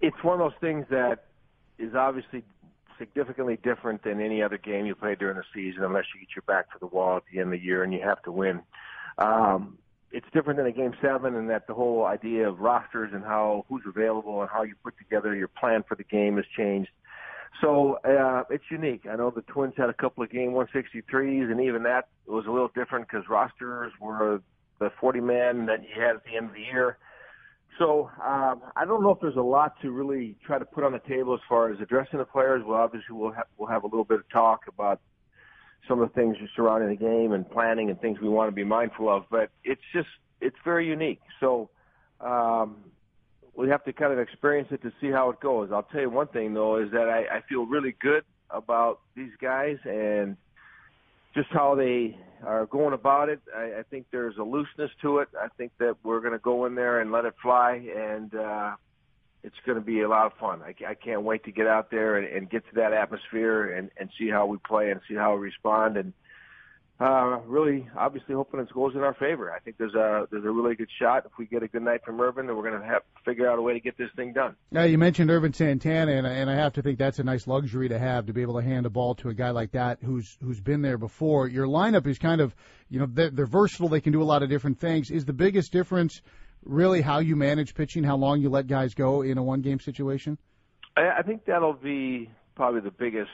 It's 0.00 0.16
one 0.22 0.40
of 0.40 0.50
those 0.50 0.60
things 0.60 0.86
that 0.90 1.26
is 1.78 1.94
obviously 1.94 2.44
significantly 2.98 3.58
different 3.62 4.02
than 4.02 4.20
any 4.20 4.42
other 4.42 4.58
game 4.58 4.86
you 4.86 4.94
play 4.94 5.14
during 5.14 5.36
the 5.36 5.44
season, 5.54 5.82
unless 5.84 6.04
you 6.14 6.20
get 6.20 6.28
your 6.34 6.42
back 6.46 6.72
to 6.72 6.78
the 6.78 6.86
wall 6.86 7.16
at 7.16 7.22
the 7.32 7.40
end 7.40 7.52
of 7.52 7.58
the 7.58 7.64
year 7.64 7.82
and 7.82 7.92
you 7.92 8.00
have 8.02 8.22
to 8.22 8.32
win. 8.32 8.60
Um, 9.18 9.78
it's 10.12 10.26
different 10.32 10.58
than 10.58 10.66
a 10.66 10.72
game 10.72 10.94
seven, 11.02 11.34
in 11.34 11.48
that 11.48 11.66
the 11.66 11.74
whole 11.74 12.06
idea 12.06 12.48
of 12.48 12.60
rosters 12.60 13.10
and 13.12 13.24
how 13.24 13.66
who's 13.68 13.82
available 13.86 14.40
and 14.40 14.50
how 14.50 14.62
you 14.62 14.74
put 14.82 14.96
together 14.98 15.34
your 15.34 15.48
plan 15.48 15.84
for 15.86 15.94
the 15.94 16.04
game 16.04 16.36
has 16.36 16.46
changed. 16.56 16.90
So 17.60 17.98
uh, 18.04 18.44
it's 18.50 18.64
unique. 18.70 19.06
I 19.10 19.16
know 19.16 19.30
the 19.30 19.42
Twins 19.42 19.74
had 19.76 19.88
a 19.88 19.94
couple 19.94 20.22
of 20.22 20.30
game 20.30 20.50
163s, 20.50 21.50
and 21.50 21.60
even 21.60 21.82
that 21.84 22.08
was 22.26 22.44
a 22.46 22.50
little 22.50 22.70
different 22.74 23.08
because 23.08 23.28
rosters 23.28 23.92
were 24.00 24.42
the 24.78 24.90
40 25.00 25.20
man 25.20 25.66
that 25.66 25.82
you 25.82 26.00
had 26.00 26.16
at 26.16 26.24
the 26.24 26.36
end 26.36 26.46
of 26.46 26.54
the 26.54 26.60
year. 26.60 26.98
So 27.78 28.10
um, 28.24 28.62
I 28.74 28.84
don't 28.86 29.02
know 29.02 29.10
if 29.10 29.20
there's 29.20 29.36
a 29.36 29.40
lot 29.42 29.74
to 29.82 29.90
really 29.90 30.36
try 30.46 30.58
to 30.58 30.64
put 30.64 30.84
on 30.84 30.92
the 30.92 31.00
table 31.00 31.34
as 31.34 31.40
far 31.48 31.70
as 31.70 31.78
addressing 31.80 32.18
the 32.18 32.24
players. 32.24 32.62
Well, 32.66 32.78
obviously 32.78 33.14
we'll 33.14 33.32
have 33.32 33.46
we'll 33.58 33.68
have 33.68 33.84
a 33.84 33.86
little 33.86 34.04
bit 34.04 34.20
of 34.20 34.28
talk 34.30 34.62
about 34.68 35.00
some 35.86 36.00
of 36.00 36.08
the 36.08 36.14
things 36.14 36.36
surrounding 36.54 36.88
the 36.88 36.96
game 36.96 37.32
and 37.32 37.48
planning 37.48 37.90
and 37.90 38.00
things 38.00 38.18
we 38.20 38.28
want 38.28 38.48
to 38.48 38.54
be 38.54 38.64
mindful 38.64 39.08
of. 39.08 39.24
But 39.30 39.50
it's 39.62 39.82
just 39.92 40.08
it's 40.40 40.56
very 40.64 40.86
unique. 40.86 41.20
So 41.38 41.68
um, 42.20 42.76
we 43.56 43.68
have 43.68 43.84
to 43.84 43.92
kind 43.92 44.12
of 44.12 44.18
experience 44.18 44.68
it 44.70 44.82
to 44.82 44.92
see 45.00 45.10
how 45.10 45.30
it 45.30 45.40
goes. 45.40 45.70
I'll 45.72 45.82
tell 45.84 46.02
you 46.02 46.10
one 46.10 46.28
thing 46.28 46.54
though 46.54 46.76
is 46.76 46.90
that 46.92 47.08
I, 47.08 47.38
I 47.38 47.40
feel 47.48 47.64
really 47.66 47.94
good 48.00 48.22
about 48.50 49.00
these 49.16 49.32
guys 49.40 49.78
and 49.84 50.36
just 51.34 51.48
how 51.50 51.74
they 51.74 52.16
are 52.44 52.66
going 52.66 52.94
about 52.94 53.28
it. 53.28 53.40
I, 53.54 53.80
I 53.80 53.82
think 53.90 54.06
there's 54.10 54.36
a 54.38 54.42
looseness 54.42 54.90
to 55.02 55.18
it. 55.18 55.28
I 55.40 55.48
think 55.56 55.72
that 55.78 55.96
we're 56.02 56.20
going 56.20 56.32
to 56.32 56.38
go 56.38 56.66
in 56.66 56.74
there 56.74 57.00
and 57.00 57.12
let 57.12 57.24
it 57.24 57.34
fly, 57.42 57.82
and 57.94 58.34
uh, 58.34 58.76
it's 59.42 59.56
going 59.64 59.76
to 59.78 59.84
be 59.84 60.00
a 60.00 60.08
lot 60.08 60.26
of 60.26 60.32
fun. 60.38 60.62
I, 60.62 60.74
I 60.88 60.94
can't 60.94 61.22
wait 61.22 61.44
to 61.44 61.52
get 61.52 61.66
out 61.66 61.90
there 61.90 62.16
and, 62.16 62.26
and 62.26 62.50
get 62.50 62.64
to 62.68 62.74
that 62.76 62.92
atmosphere 62.92 63.76
and, 63.76 63.90
and 63.98 64.10
see 64.18 64.28
how 64.28 64.46
we 64.46 64.58
play 64.66 64.90
and 64.90 65.00
see 65.08 65.14
how 65.14 65.34
we 65.34 65.40
respond 65.40 65.96
and 65.96 66.12
uh, 66.98 67.40
really, 67.46 67.86
obviously, 67.94 68.34
hoping 68.34 68.58
it 68.60 68.72
goes 68.72 68.94
in 68.94 69.02
our 69.02 69.12
favor. 69.14 69.52
I 69.52 69.58
think 69.58 69.76
there's 69.76 69.94
a 69.94 70.26
there's 70.30 70.44
a 70.44 70.50
really 70.50 70.74
good 70.74 70.88
shot 70.98 71.26
if 71.26 71.32
we 71.38 71.44
get 71.44 71.62
a 71.62 71.68
good 71.68 71.82
night 71.82 72.00
from 72.04 72.18
Ervin, 72.20 72.46
then 72.46 72.56
we're 72.56 72.68
going 72.68 72.80
to 72.80 72.86
have 72.86 73.02
to 73.02 73.22
figure 73.24 73.50
out 73.50 73.58
a 73.58 73.62
way 73.62 73.74
to 73.74 73.80
get 73.80 73.98
this 73.98 74.08
thing 74.16 74.32
done. 74.32 74.56
Now, 74.70 74.84
you 74.84 74.96
mentioned 74.96 75.30
Ervin 75.30 75.52
Santana, 75.52 76.12
and, 76.12 76.26
and 76.26 76.48
I 76.48 76.54
have 76.54 76.72
to 76.74 76.82
think 76.82 76.98
that's 76.98 77.18
a 77.18 77.24
nice 77.24 77.46
luxury 77.46 77.90
to 77.90 77.98
have 77.98 78.26
to 78.26 78.32
be 78.32 78.40
able 78.40 78.54
to 78.54 78.62
hand 78.62 78.86
a 78.86 78.90
ball 78.90 79.14
to 79.16 79.28
a 79.28 79.34
guy 79.34 79.50
like 79.50 79.72
that 79.72 79.98
who's 80.02 80.38
who's 80.42 80.60
been 80.60 80.80
there 80.80 80.96
before. 80.96 81.48
Your 81.48 81.66
lineup 81.66 82.06
is 82.06 82.18
kind 82.18 82.40
of, 82.40 82.54
you 82.88 82.98
know, 82.98 83.06
they're, 83.06 83.30
they're 83.30 83.46
versatile. 83.46 83.88
They 83.88 84.00
can 84.00 84.12
do 84.12 84.22
a 84.22 84.24
lot 84.24 84.42
of 84.42 84.48
different 84.48 84.80
things. 84.80 85.10
Is 85.10 85.26
the 85.26 85.34
biggest 85.34 85.72
difference 85.72 86.22
really 86.64 87.02
how 87.02 87.18
you 87.18 87.36
manage 87.36 87.74
pitching, 87.74 88.04
how 88.04 88.16
long 88.16 88.40
you 88.40 88.48
let 88.48 88.66
guys 88.66 88.94
go 88.94 89.20
in 89.20 89.36
a 89.36 89.42
one 89.42 89.60
game 89.60 89.80
situation? 89.80 90.38
I, 90.96 91.18
I 91.18 91.22
think 91.22 91.44
that'll 91.44 91.74
be 91.74 92.30
probably 92.54 92.80
the 92.80 92.90
biggest 92.90 93.30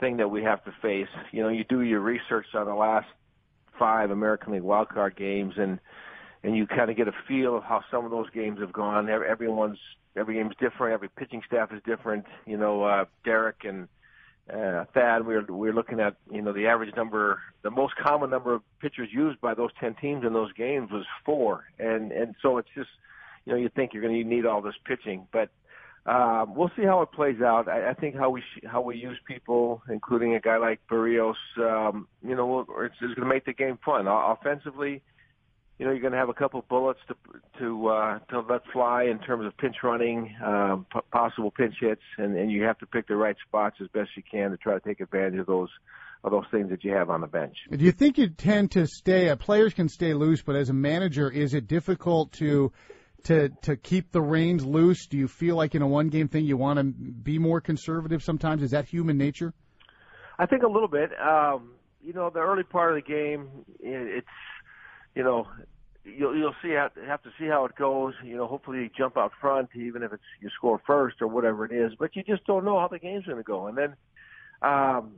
thing 0.00 0.18
that 0.18 0.28
we 0.28 0.42
have 0.42 0.64
to 0.64 0.72
face. 0.82 1.08
You 1.32 1.42
know, 1.42 1.48
you 1.48 1.64
do 1.64 1.82
your 1.82 2.00
research 2.00 2.46
on 2.54 2.66
the 2.66 2.74
last 2.74 3.06
five 3.78 4.10
American 4.10 4.52
League 4.52 4.62
wildcard 4.62 5.16
games, 5.16 5.54
and 5.56 5.78
and 6.42 6.56
you 6.56 6.66
kind 6.66 6.90
of 6.90 6.96
get 6.96 7.08
a 7.08 7.14
feel 7.26 7.56
of 7.56 7.64
how 7.64 7.82
some 7.90 8.04
of 8.04 8.10
those 8.10 8.30
games 8.30 8.60
have 8.60 8.72
gone. 8.72 9.08
Everyone's 9.08 9.78
every 10.16 10.34
game's 10.34 10.54
different. 10.60 10.94
Every 10.94 11.08
pitching 11.08 11.42
staff 11.46 11.72
is 11.72 11.80
different. 11.84 12.26
You 12.46 12.56
know, 12.56 12.84
uh, 12.84 13.04
Derek 13.24 13.64
and 13.64 13.88
uh, 14.52 14.84
Thad, 14.94 15.26
we 15.26 15.34
were 15.34 15.44
we 15.48 15.68
were 15.68 15.74
looking 15.74 16.00
at 16.00 16.16
you 16.30 16.42
know 16.42 16.52
the 16.52 16.66
average 16.66 16.94
number, 16.96 17.40
the 17.62 17.70
most 17.70 17.94
common 17.96 18.30
number 18.30 18.54
of 18.54 18.62
pitchers 18.80 19.08
used 19.12 19.40
by 19.40 19.54
those 19.54 19.70
ten 19.80 19.94
teams 19.94 20.24
in 20.24 20.32
those 20.32 20.52
games 20.52 20.90
was 20.90 21.04
four, 21.24 21.64
and 21.78 22.12
and 22.12 22.34
so 22.42 22.58
it's 22.58 22.68
just 22.74 22.90
you 23.44 23.52
know 23.52 23.58
you 23.58 23.68
think 23.68 23.92
you're 23.92 24.02
going 24.02 24.14
to 24.14 24.28
need 24.28 24.46
all 24.46 24.62
this 24.62 24.76
pitching, 24.84 25.26
but 25.32 25.50
um, 26.06 26.54
we'll 26.54 26.70
see 26.76 26.84
how 26.84 27.02
it 27.02 27.10
plays 27.10 27.40
out. 27.42 27.68
I, 27.68 27.90
I 27.90 27.94
think 27.94 28.14
how 28.14 28.30
we 28.30 28.40
sh- 28.40 28.64
how 28.64 28.80
we 28.80 28.96
use 28.96 29.18
people, 29.26 29.82
including 29.88 30.34
a 30.34 30.40
guy 30.40 30.56
like 30.56 30.80
Berrios, 30.90 31.34
um, 31.58 32.06
you 32.22 32.36
know, 32.36 32.60
it's, 32.60 32.94
it's 33.00 33.14
going 33.14 33.28
to 33.28 33.34
make 33.34 33.44
the 33.44 33.52
game 33.52 33.78
fun. 33.84 34.06
Uh, 34.06 34.34
offensively, 34.34 35.02
you 35.78 35.84
know, 35.84 35.90
you're 35.90 36.00
going 36.00 36.12
to 36.12 36.18
have 36.18 36.28
a 36.28 36.34
couple 36.34 36.64
bullets 36.68 37.00
to 37.08 37.16
to 37.58 37.88
uh, 37.88 38.18
to 38.30 38.40
let 38.40 38.62
fly 38.72 39.04
in 39.04 39.18
terms 39.18 39.46
of 39.46 39.56
pinch 39.56 39.76
running, 39.82 40.34
um, 40.44 40.86
p- 40.92 41.00
possible 41.10 41.50
pinch 41.50 41.74
hits, 41.80 42.02
and, 42.18 42.36
and 42.36 42.52
you 42.52 42.62
have 42.62 42.78
to 42.78 42.86
pick 42.86 43.08
the 43.08 43.16
right 43.16 43.36
spots 43.48 43.76
as 43.82 43.88
best 43.88 44.10
you 44.16 44.22
can 44.30 44.52
to 44.52 44.56
try 44.56 44.74
to 44.74 44.80
take 44.80 45.00
advantage 45.00 45.40
of 45.40 45.46
those 45.46 45.70
of 46.24 46.30
those 46.30 46.46
things 46.50 46.70
that 46.70 46.82
you 46.84 46.92
have 46.92 47.10
on 47.10 47.20
the 47.20 47.26
bench. 47.26 47.56
Do 47.70 47.84
you 47.84 47.92
think 47.92 48.16
you 48.16 48.28
tend 48.28 48.70
to 48.72 48.86
stay? 48.86 49.28
Uh, 49.28 49.36
players 49.36 49.74
can 49.74 49.88
stay 49.88 50.14
loose, 50.14 50.42
but 50.42 50.56
as 50.56 50.70
a 50.70 50.72
manager, 50.72 51.30
is 51.30 51.52
it 51.52 51.66
difficult 51.66 52.32
to 52.34 52.72
to 53.26 53.48
to 53.62 53.76
keep 53.76 54.12
the 54.12 54.20
reins 54.20 54.64
loose? 54.64 55.06
Do 55.06 55.16
you 55.16 55.28
feel 55.28 55.56
like 55.56 55.74
in 55.74 55.82
a 55.82 55.86
one 55.86 56.08
game 56.08 56.28
thing 56.28 56.44
you 56.44 56.56
want 56.56 56.78
to 56.78 56.84
be 56.84 57.38
more 57.38 57.60
conservative 57.60 58.22
sometimes? 58.22 58.62
Is 58.62 58.70
that 58.70 58.86
human 58.86 59.18
nature? 59.18 59.52
I 60.38 60.46
think 60.46 60.62
a 60.62 60.68
little 60.68 60.88
bit. 60.88 61.10
Um, 61.20 61.72
you 62.02 62.12
know, 62.12 62.30
the 62.30 62.40
early 62.40 62.62
part 62.62 62.96
of 62.96 63.04
the 63.04 63.08
game, 63.08 63.48
it's 63.80 64.26
you 65.14 65.24
know, 65.24 65.48
you'll 66.04 66.36
you'll 66.36 66.54
see 66.62 66.70
have, 66.70 66.92
have 67.06 67.22
to 67.24 67.30
see 67.38 67.46
how 67.46 67.64
it 67.64 67.74
goes. 67.76 68.14
You 68.24 68.36
know, 68.36 68.46
hopefully 68.46 68.78
you 68.78 68.90
jump 68.96 69.16
out 69.16 69.32
front, 69.40 69.70
even 69.74 70.04
if 70.04 70.12
it's 70.12 70.22
you 70.40 70.48
score 70.56 70.80
first 70.86 71.16
or 71.20 71.26
whatever 71.26 71.64
it 71.64 71.72
is. 71.72 71.92
But 71.98 72.14
you 72.14 72.22
just 72.22 72.44
don't 72.46 72.64
know 72.64 72.78
how 72.78 72.88
the 72.88 72.98
game's 72.98 73.26
going 73.26 73.38
to 73.38 73.44
go, 73.44 73.66
and 73.66 73.76
then. 73.76 73.96
Um, 74.62 75.16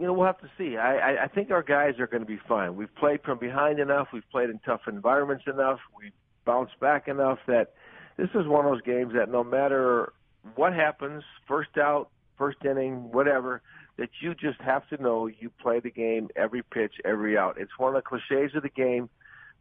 you 0.00 0.06
know, 0.06 0.14
we'll 0.14 0.26
have 0.26 0.40
to 0.40 0.50
see. 0.56 0.78
I, 0.78 0.96
I, 0.96 1.24
I 1.24 1.28
think 1.28 1.50
our 1.50 1.62
guys 1.62 2.00
are 2.00 2.06
going 2.06 2.22
to 2.22 2.26
be 2.26 2.40
fine. 2.48 2.76
We've 2.76 2.92
played 2.94 3.20
from 3.22 3.38
behind 3.38 3.78
enough. 3.78 4.08
We've 4.10 4.28
played 4.32 4.48
in 4.48 4.58
tough 4.64 4.80
environments 4.88 5.44
enough. 5.46 5.80
We've 5.96 6.12
bounced 6.44 6.78
back 6.80 7.08
enough 7.08 7.38
that 7.46 7.72
this 8.16 8.28
is 8.34 8.46
one 8.46 8.66
of 8.66 8.72
those 8.72 8.82
games 8.82 9.14
that 9.14 9.30
no 9.30 9.42
matter 9.42 10.12
what 10.54 10.72
happens, 10.74 11.22
first 11.46 11.76
out, 11.78 12.08
first 12.36 12.58
inning, 12.64 13.10
whatever, 13.12 13.62
that 13.96 14.10
you 14.20 14.34
just 14.34 14.60
have 14.60 14.88
to 14.88 15.00
know 15.02 15.26
you 15.26 15.50
play 15.60 15.80
the 15.80 15.90
game 15.90 16.28
every 16.36 16.62
pitch, 16.62 16.94
every 17.04 17.36
out. 17.36 17.56
It's 17.58 17.78
one 17.78 17.94
of 17.94 18.02
the 18.02 18.08
cliches 18.08 18.54
of 18.54 18.62
the 18.62 18.68
game, 18.68 19.08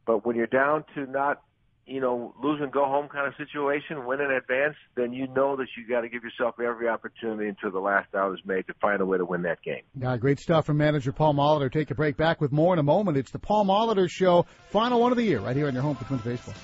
but 0.06 0.26
when 0.26 0.36
you're 0.36 0.48
down 0.48 0.84
to 0.96 1.06
not 1.06 1.42
you 1.86 2.00
know, 2.00 2.34
lose 2.42 2.60
and 2.62 2.72
go 2.72 2.86
home 2.86 3.08
kind 3.10 3.28
of 3.28 3.34
situation, 3.36 4.06
win 4.06 4.22
in 4.22 4.32
advance, 4.32 4.76
then 4.96 5.14
you 5.14 5.28
know 5.28 5.56
that 5.58 5.68
you 5.78 5.88
got 5.88 6.02
to 6.02 6.10
give 6.10 6.24
yourself 6.24 6.56
every 6.60 6.88
opportunity 6.88 7.50
until 7.50 7.72
the 7.72 7.80
last 7.80 8.14
out 8.16 8.34
is 8.34 8.40
made 8.46 8.68
to 8.68 8.74
find 8.80 9.02
a 9.02 9.06
way 9.06 9.18
to 9.18 9.26
win 9.26 9.42
that 9.44 9.62
game. 9.64 9.82
Yeah, 10.00 10.16
great 10.18 10.40
stuff 10.40 10.66
from 10.66 10.78
manager 10.78 11.12
Paul 11.12 11.34
Molitor. 11.34 11.72
Take 11.72 11.92
a 11.92 11.96
break. 11.96 12.18
Back 12.18 12.40
with 12.40 12.52
more 12.52 12.74
in 12.74 12.80
a 12.80 12.84
moment. 12.84 13.18
It's 13.18 13.32
the 13.32 13.40
Paul 13.40 13.66
Molitor 13.66 14.10
Show, 14.10 14.46
final 14.70 15.02
one 15.02 15.12
of 15.12 15.18
the 15.18 15.24
year, 15.24 15.40
right 15.40 15.56
here 15.56 15.68
on 15.68 15.74
your 15.74 15.84
home 15.84 15.96
for 15.96 16.06
Twins 16.06 16.22
baseball. 16.22 16.56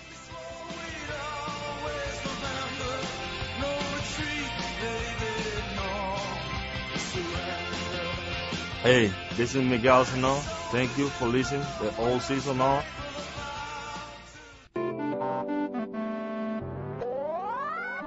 Hey, 8.83 9.11
this 9.35 9.53
is 9.53 9.63
Miguel 9.63 10.05
Sano. 10.05 10.35
Thank 10.71 10.97
you 10.97 11.09
for 11.09 11.27
listening 11.27 11.65
the 11.81 11.91
whole 11.91 12.21
season 12.21 12.57
long. 12.57 12.83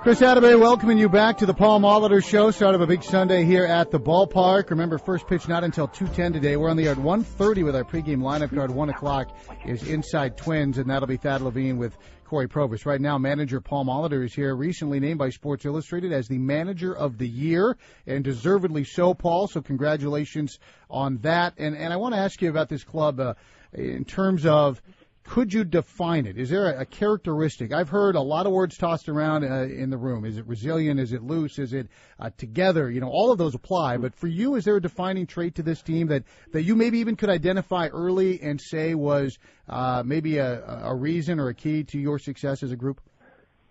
Chris 0.02 0.22
Atterbury 0.22 0.56
welcoming 0.56 0.96
you 0.96 1.10
back 1.10 1.36
to 1.36 1.44
the 1.44 1.52
Paul 1.52 1.78
Molitor 1.78 2.24
Show. 2.24 2.50
Start 2.50 2.74
of 2.74 2.80
a 2.80 2.86
big 2.86 3.02
Sunday 3.02 3.44
here 3.44 3.66
at 3.66 3.90
the 3.90 4.00
ballpark. 4.00 4.70
Remember, 4.70 4.96
first 4.96 5.26
pitch 5.26 5.46
not 5.46 5.62
until 5.62 5.86
2.10 5.86 6.32
today. 6.32 6.56
We're 6.56 6.70
on 6.70 6.78
the 6.78 6.88
at 6.88 6.96
1.30 6.96 7.66
with 7.66 7.76
our 7.76 7.84
pregame 7.84 8.20
lineup 8.20 8.54
card. 8.54 8.70
1 8.70 8.88
o'clock 8.88 9.36
is 9.66 9.86
Inside 9.86 10.38
Twins, 10.38 10.78
and 10.78 10.88
that'll 10.88 11.06
be 11.06 11.18
Thad 11.18 11.42
Levine 11.42 11.76
with 11.76 11.98
Cory 12.24 12.48
Provus. 12.48 12.86
Right 12.86 12.98
now, 13.00 13.18
manager 13.18 13.60
Paul 13.60 13.84
Molitor 13.84 14.24
is 14.24 14.32
here, 14.32 14.56
recently 14.56 15.00
named 15.00 15.18
by 15.18 15.28
Sports 15.28 15.66
Illustrated 15.66 16.14
as 16.14 16.28
the 16.28 16.38
manager 16.38 16.96
of 16.96 17.18
the 17.18 17.28
year, 17.28 17.76
and 18.06 18.24
deservedly 18.24 18.84
so, 18.84 19.12
Paul. 19.12 19.48
So 19.48 19.60
congratulations 19.60 20.58
on 20.88 21.18
that. 21.18 21.52
And, 21.58 21.76
and 21.76 21.92
I 21.92 21.96
want 21.96 22.14
to 22.14 22.20
ask 22.22 22.40
you 22.40 22.48
about 22.48 22.70
this 22.70 22.84
club 22.84 23.20
uh, 23.20 23.34
in 23.74 24.06
terms 24.06 24.46
of– 24.46 24.80
could 25.30 25.54
you 25.54 25.62
define 25.62 26.26
it? 26.26 26.36
Is 26.36 26.50
there 26.50 26.72
a, 26.72 26.80
a 26.80 26.84
characteristic? 26.84 27.72
I've 27.72 27.88
heard 27.88 28.16
a 28.16 28.20
lot 28.20 28.46
of 28.46 28.52
words 28.52 28.76
tossed 28.76 29.08
around 29.08 29.44
uh, 29.44 29.62
in 29.62 29.88
the 29.88 29.96
room. 29.96 30.24
Is 30.24 30.38
it 30.38 30.46
resilient? 30.48 30.98
Is 30.98 31.12
it 31.12 31.22
loose? 31.22 31.56
Is 31.60 31.72
it 31.72 31.86
uh, 32.18 32.30
together? 32.36 32.90
You 32.90 33.00
know, 33.00 33.08
all 33.08 33.30
of 33.30 33.38
those 33.38 33.54
apply. 33.54 33.98
But 33.98 34.16
for 34.16 34.26
you, 34.26 34.56
is 34.56 34.64
there 34.64 34.74
a 34.74 34.82
defining 34.82 35.28
trait 35.28 35.54
to 35.54 35.62
this 35.62 35.82
team 35.82 36.08
that, 36.08 36.24
that 36.50 36.64
you 36.64 36.74
maybe 36.74 36.98
even 36.98 37.14
could 37.14 37.30
identify 37.30 37.86
early 37.86 38.42
and 38.42 38.60
say 38.60 38.96
was 38.96 39.38
uh, 39.68 40.02
maybe 40.04 40.38
a, 40.38 40.64
a 40.66 40.96
reason 40.96 41.38
or 41.38 41.48
a 41.48 41.54
key 41.54 41.84
to 41.84 41.98
your 42.00 42.18
success 42.18 42.64
as 42.64 42.72
a 42.72 42.76
group? 42.76 43.00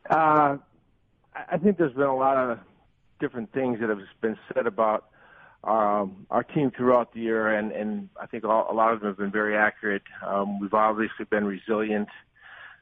Uh, 0.09 0.55
I 1.35 1.57
think 1.61 1.77
there's 1.77 1.91
been 1.91 2.03
a 2.03 2.15
lot 2.15 2.37
of 2.37 2.59
different 3.19 3.51
things 3.51 3.81
that 3.81 3.89
have 3.89 3.99
been 4.21 4.37
said 4.53 4.65
about 4.65 5.09
um, 5.63 6.25
our 6.29 6.43
team 6.43 6.71
throughout 6.75 7.13
the 7.13 7.19
year, 7.19 7.49
and, 7.49 7.71
and 7.71 8.09
I 8.19 8.25
think 8.27 8.45
all, 8.45 8.67
a 8.71 8.73
lot 8.73 8.93
of 8.93 9.01
them 9.01 9.09
have 9.09 9.17
been 9.17 9.31
very 9.31 9.57
accurate. 9.57 10.03
Um, 10.25 10.59
we've 10.59 10.73
obviously 10.73 11.25
been 11.29 11.45
resilient. 11.45 12.07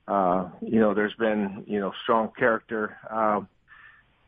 Uh, 0.07 0.49
you 0.61 0.79
know, 0.79 0.93
there's 0.93 1.15
been 1.15 1.63
you 1.67 1.79
know 1.79 1.91
strong 2.03 2.31
character. 2.37 2.97
Um, 3.09 3.47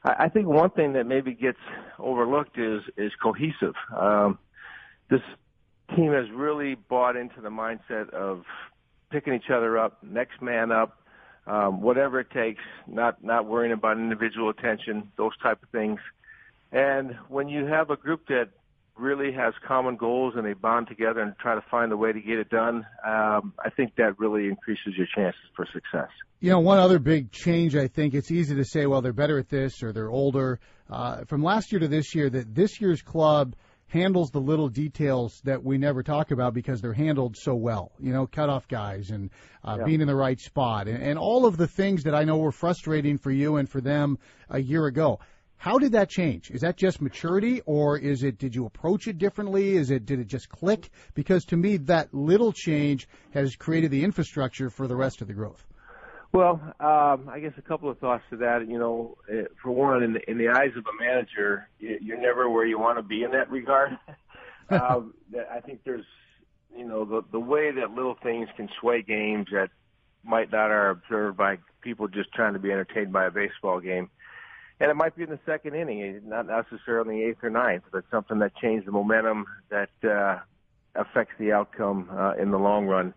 I, 0.03 0.25
I 0.25 0.29
think 0.29 0.47
one 0.47 0.71
thing 0.71 0.93
that 0.93 1.05
maybe 1.05 1.33
gets 1.33 1.59
overlooked 1.99 2.57
is 2.57 2.81
is 2.97 3.11
cohesive. 3.21 3.75
Um, 3.95 4.39
this 5.09 5.21
team 5.95 6.11
has 6.11 6.25
really 6.31 6.75
bought 6.75 7.15
into 7.15 7.41
the 7.41 7.49
mindset 7.49 8.09
of 8.09 8.43
picking 9.11 9.33
each 9.33 9.49
other 9.51 9.77
up, 9.77 10.03
next 10.03 10.41
man 10.41 10.71
up, 10.71 11.01
um, 11.47 11.81
whatever 11.81 12.19
it 12.19 12.31
takes. 12.31 12.61
Not 12.87 13.23
not 13.23 13.45
worrying 13.45 13.73
about 13.73 13.97
individual 13.97 14.49
attention, 14.49 15.11
those 15.17 15.37
type 15.41 15.61
of 15.61 15.69
things. 15.69 15.99
And 16.71 17.15
when 17.27 17.49
you 17.49 17.65
have 17.65 17.89
a 17.89 17.95
group 17.95 18.27
that 18.27 18.49
really 18.95 19.31
has 19.31 19.53
common 19.65 19.95
goals 19.95 20.33
and 20.35 20.45
they 20.45 20.53
bond 20.53 20.87
together 20.87 21.21
and 21.21 21.35
try 21.37 21.55
to 21.55 21.63
find 21.71 21.91
a 21.91 21.97
way 21.97 22.11
to 22.11 22.19
get 22.19 22.37
it 22.37 22.49
done, 22.49 22.85
um, 23.05 23.53
I 23.63 23.69
think 23.75 23.95
that 23.95 24.19
really 24.19 24.47
increases 24.47 24.93
your 24.97 25.07
chances 25.15 25.41
for 25.55 25.65
success. 25.73 26.09
You 26.41 26.51
know, 26.51 26.59
one 26.59 26.79
other 26.79 26.99
big 26.99 27.31
change, 27.31 27.75
I 27.75 27.87
think 27.87 28.13
it's 28.13 28.31
easy 28.31 28.55
to 28.55 28.65
say, 28.65 28.85
well, 28.85 29.01
they're 29.01 29.13
better 29.13 29.39
at 29.39 29.49
this 29.49 29.81
or 29.81 29.91
they're 29.93 30.11
older. 30.11 30.59
Uh, 30.89 31.23
from 31.25 31.43
last 31.43 31.71
year 31.71 31.79
to 31.79 31.87
this 31.87 32.13
year, 32.13 32.29
that 32.29 32.53
this 32.53 32.79
year's 32.81 33.01
club 33.01 33.55
handles 33.87 34.29
the 34.29 34.39
little 34.39 34.69
details 34.69 35.41
that 35.43 35.63
we 35.63 35.77
never 35.77 36.03
talk 36.03 36.31
about 36.31 36.53
because 36.53 36.79
they're 36.79 36.93
handled 36.93 37.35
so 37.35 37.55
well. 37.55 37.91
You 37.99 38.13
know, 38.13 38.27
cutoff 38.27 38.67
guys 38.67 39.09
and 39.09 39.31
uh, 39.63 39.77
yeah. 39.79 39.85
being 39.85 40.01
in 40.01 40.07
the 40.07 40.15
right 40.15 40.39
spot 40.39 40.87
and, 40.87 41.01
and 41.01 41.17
all 41.17 41.45
of 41.45 41.57
the 41.57 41.67
things 41.67 42.03
that 42.03 42.13
I 42.13 42.23
know 42.23 42.37
were 42.37 42.51
frustrating 42.51 43.17
for 43.17 43.31
you 43.31 43.57
and 43.57 43.67
for 43.67 43.81
them 43.81 44.19
a 44.49 44.59
year 44.59 44.85
ago. 44.85 45.19
How 45.59 45.77
did 45.77 45.91
that 45.91 46.09
change? 46.09 46.51
Is 46.51 46.61
that 46.61 46.77
just 46.77 47.01
maturity 47.01 47.61
or 47.65 47.97
is 47.97 48.23
it 48.23 48.37
did 48.37 48.55
you 48.55 48.65
approach 48.65 49.09
it 49.09 49.17
differently? 49.17 49.75
Is 49.75 49.91
it 49.91 50.05
did 50.05 50.19
it 50.21 50.27
just 50.27 50.47
click? 50.47 50.89
Because 51.15 51.43
to 51.45 51.57
me 51.57 51.75
that 51.75 52.13
little 52.13 52.53
change 52.53 53.09
has 53.31 53.57
created 53.57 53.91
the 53.91 54.05
infrastructure 54.05 54.69
for 54.69 54.87
the 54.87 54.95
rest 54.95 55.21
of 55.21 55.27
the 55.27 55.33
growth. 55.33 55.65
Well, 56.31 56.61
um, 56.79 57.27
I 57.29 57.41
guess 57.41 57.51
a 57.57 57.61
couple 57.61 57.89
of 57.89 57.99
thoughts 57.99 58.23
to 58.29 58.37
that. 58.37 58.69
You 58.69 58.79
know, 58.79 59.17
eh, 59.29 59.43
for 59.61 59.71
one, 59.71 60.01
in 60.01 60.13
the, 60.13 60.31
in 60.31 60.37
the 60.37 60.47
eyes 60.47 60.71
of 60.77 60.85
a 60.85 61.03
manager, 61.03 61.67
you're 61.79 62.21
never 62.21 62.49
where 62.49 62.65
you 62.65 62.79
want 62.79 62.97
to 62.97 63.03
be 63.03 63.23
in 63.23 63.31
that 63.31 63.51
regard. 63.51 63.97
um, 64.69 65.13
I 65.51 65.59
think 65.59 65.81
there's, 65.83 66.05
you 66.73 66.85
know, 66.85 67.03
the 67.03 67.21
the 67.33 67.39
way 67.39 67.71
that 67.71 67.91
little 67.91 68.15
things 68.23 68.47
can 68.55 68.69
sway 68.79 69.01
games 69.01 69.47
that 69.51 69.71
might 70.23 70.53
not 70.53 70.71
are 70.71 70.91
observed 70.91 71.35
by 71.35 71.57
people 71.81 72.07
just 72.07 72.31
trying 72.31 72.53
to 72.53 72.59
be 72.59 72.71
entertained 72.71 73.11
by 73.11 73.25
a 73.25 73.31
baseball 73.31 73.81
game 73.81 74.09
and 74.79 74.89
it 74.89 74.95
might 74.95 75.15
be 75.15 75.23
in 75.23 75.29
the 75.29 75.39
second 75.45 75.75
inning, 75.75 76.21
not 76.25 76.47
necessarily 76.47 77.15
in 77.15 77.19
the 77.19 77.29
eighth 77.29 77.43
or 77.43 77.49
ninth, 77.49 77.83
but 77.91 78.03
something 78.09 78.39
that 78.39 78.55
changed 78.55 78.87
the 78.87 78.91
momentum 78.91 79.45
that 79.69 79.89
uh, 80.03 80.39
affects 80.95 81.33
the 81.37 81.51
outcome 81.51 82.09
uh, 82.11 82.33
in 82.33 82.51
the 82.51 82.57
long 82.57 82.85
run. 82.85 83.13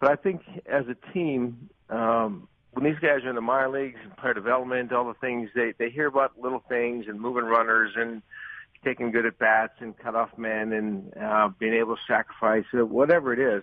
But 0.00 0.10
I 0.10 0.16
think 0.16 0.42
as 0.66 0.84
a 0.88 1.12
team, 1.12 1.68
um, 1.90 2.48
when 2.72 2.84
these 2.84 2.98
guys 3.00 3.24
are 3.24 3.28
in 3.28 3.34
the 3.34 3.42
minor 3.42 3.68
leagues 3.68 3.98
and 4.02 4.16
player 4.16 4.34
development, 4.34 4.92
all 4.92 5.06
the 5.06 5.14
things 5.14 5.50
they 5.54 5.74
they 5.78 5.90
hear 5.90 6.06
about 6.06 6.40
little 6.40 6.62
things 6.68 7.04
and 7.06 7.20
moving 7.20 7.44
runners 7.44 7.92
and 7.96 8.22
taking 8.82 9.12
good 9.12 9.26
at 9.26 9.38
bats 9.38 9.74
and 9.80 9.96
cut 9.98 10.16
off 10.16 10.30
men 10.36 10.72
and 10.72 11.12
uh, 11.16 11.48
being 11.58 11.74
able 11.74 11.94
to 11.94 12.02
sacrifice 12.08 12.64
whatever 12.72 13.32
it 13.32 13.38
is, 13.38 13.62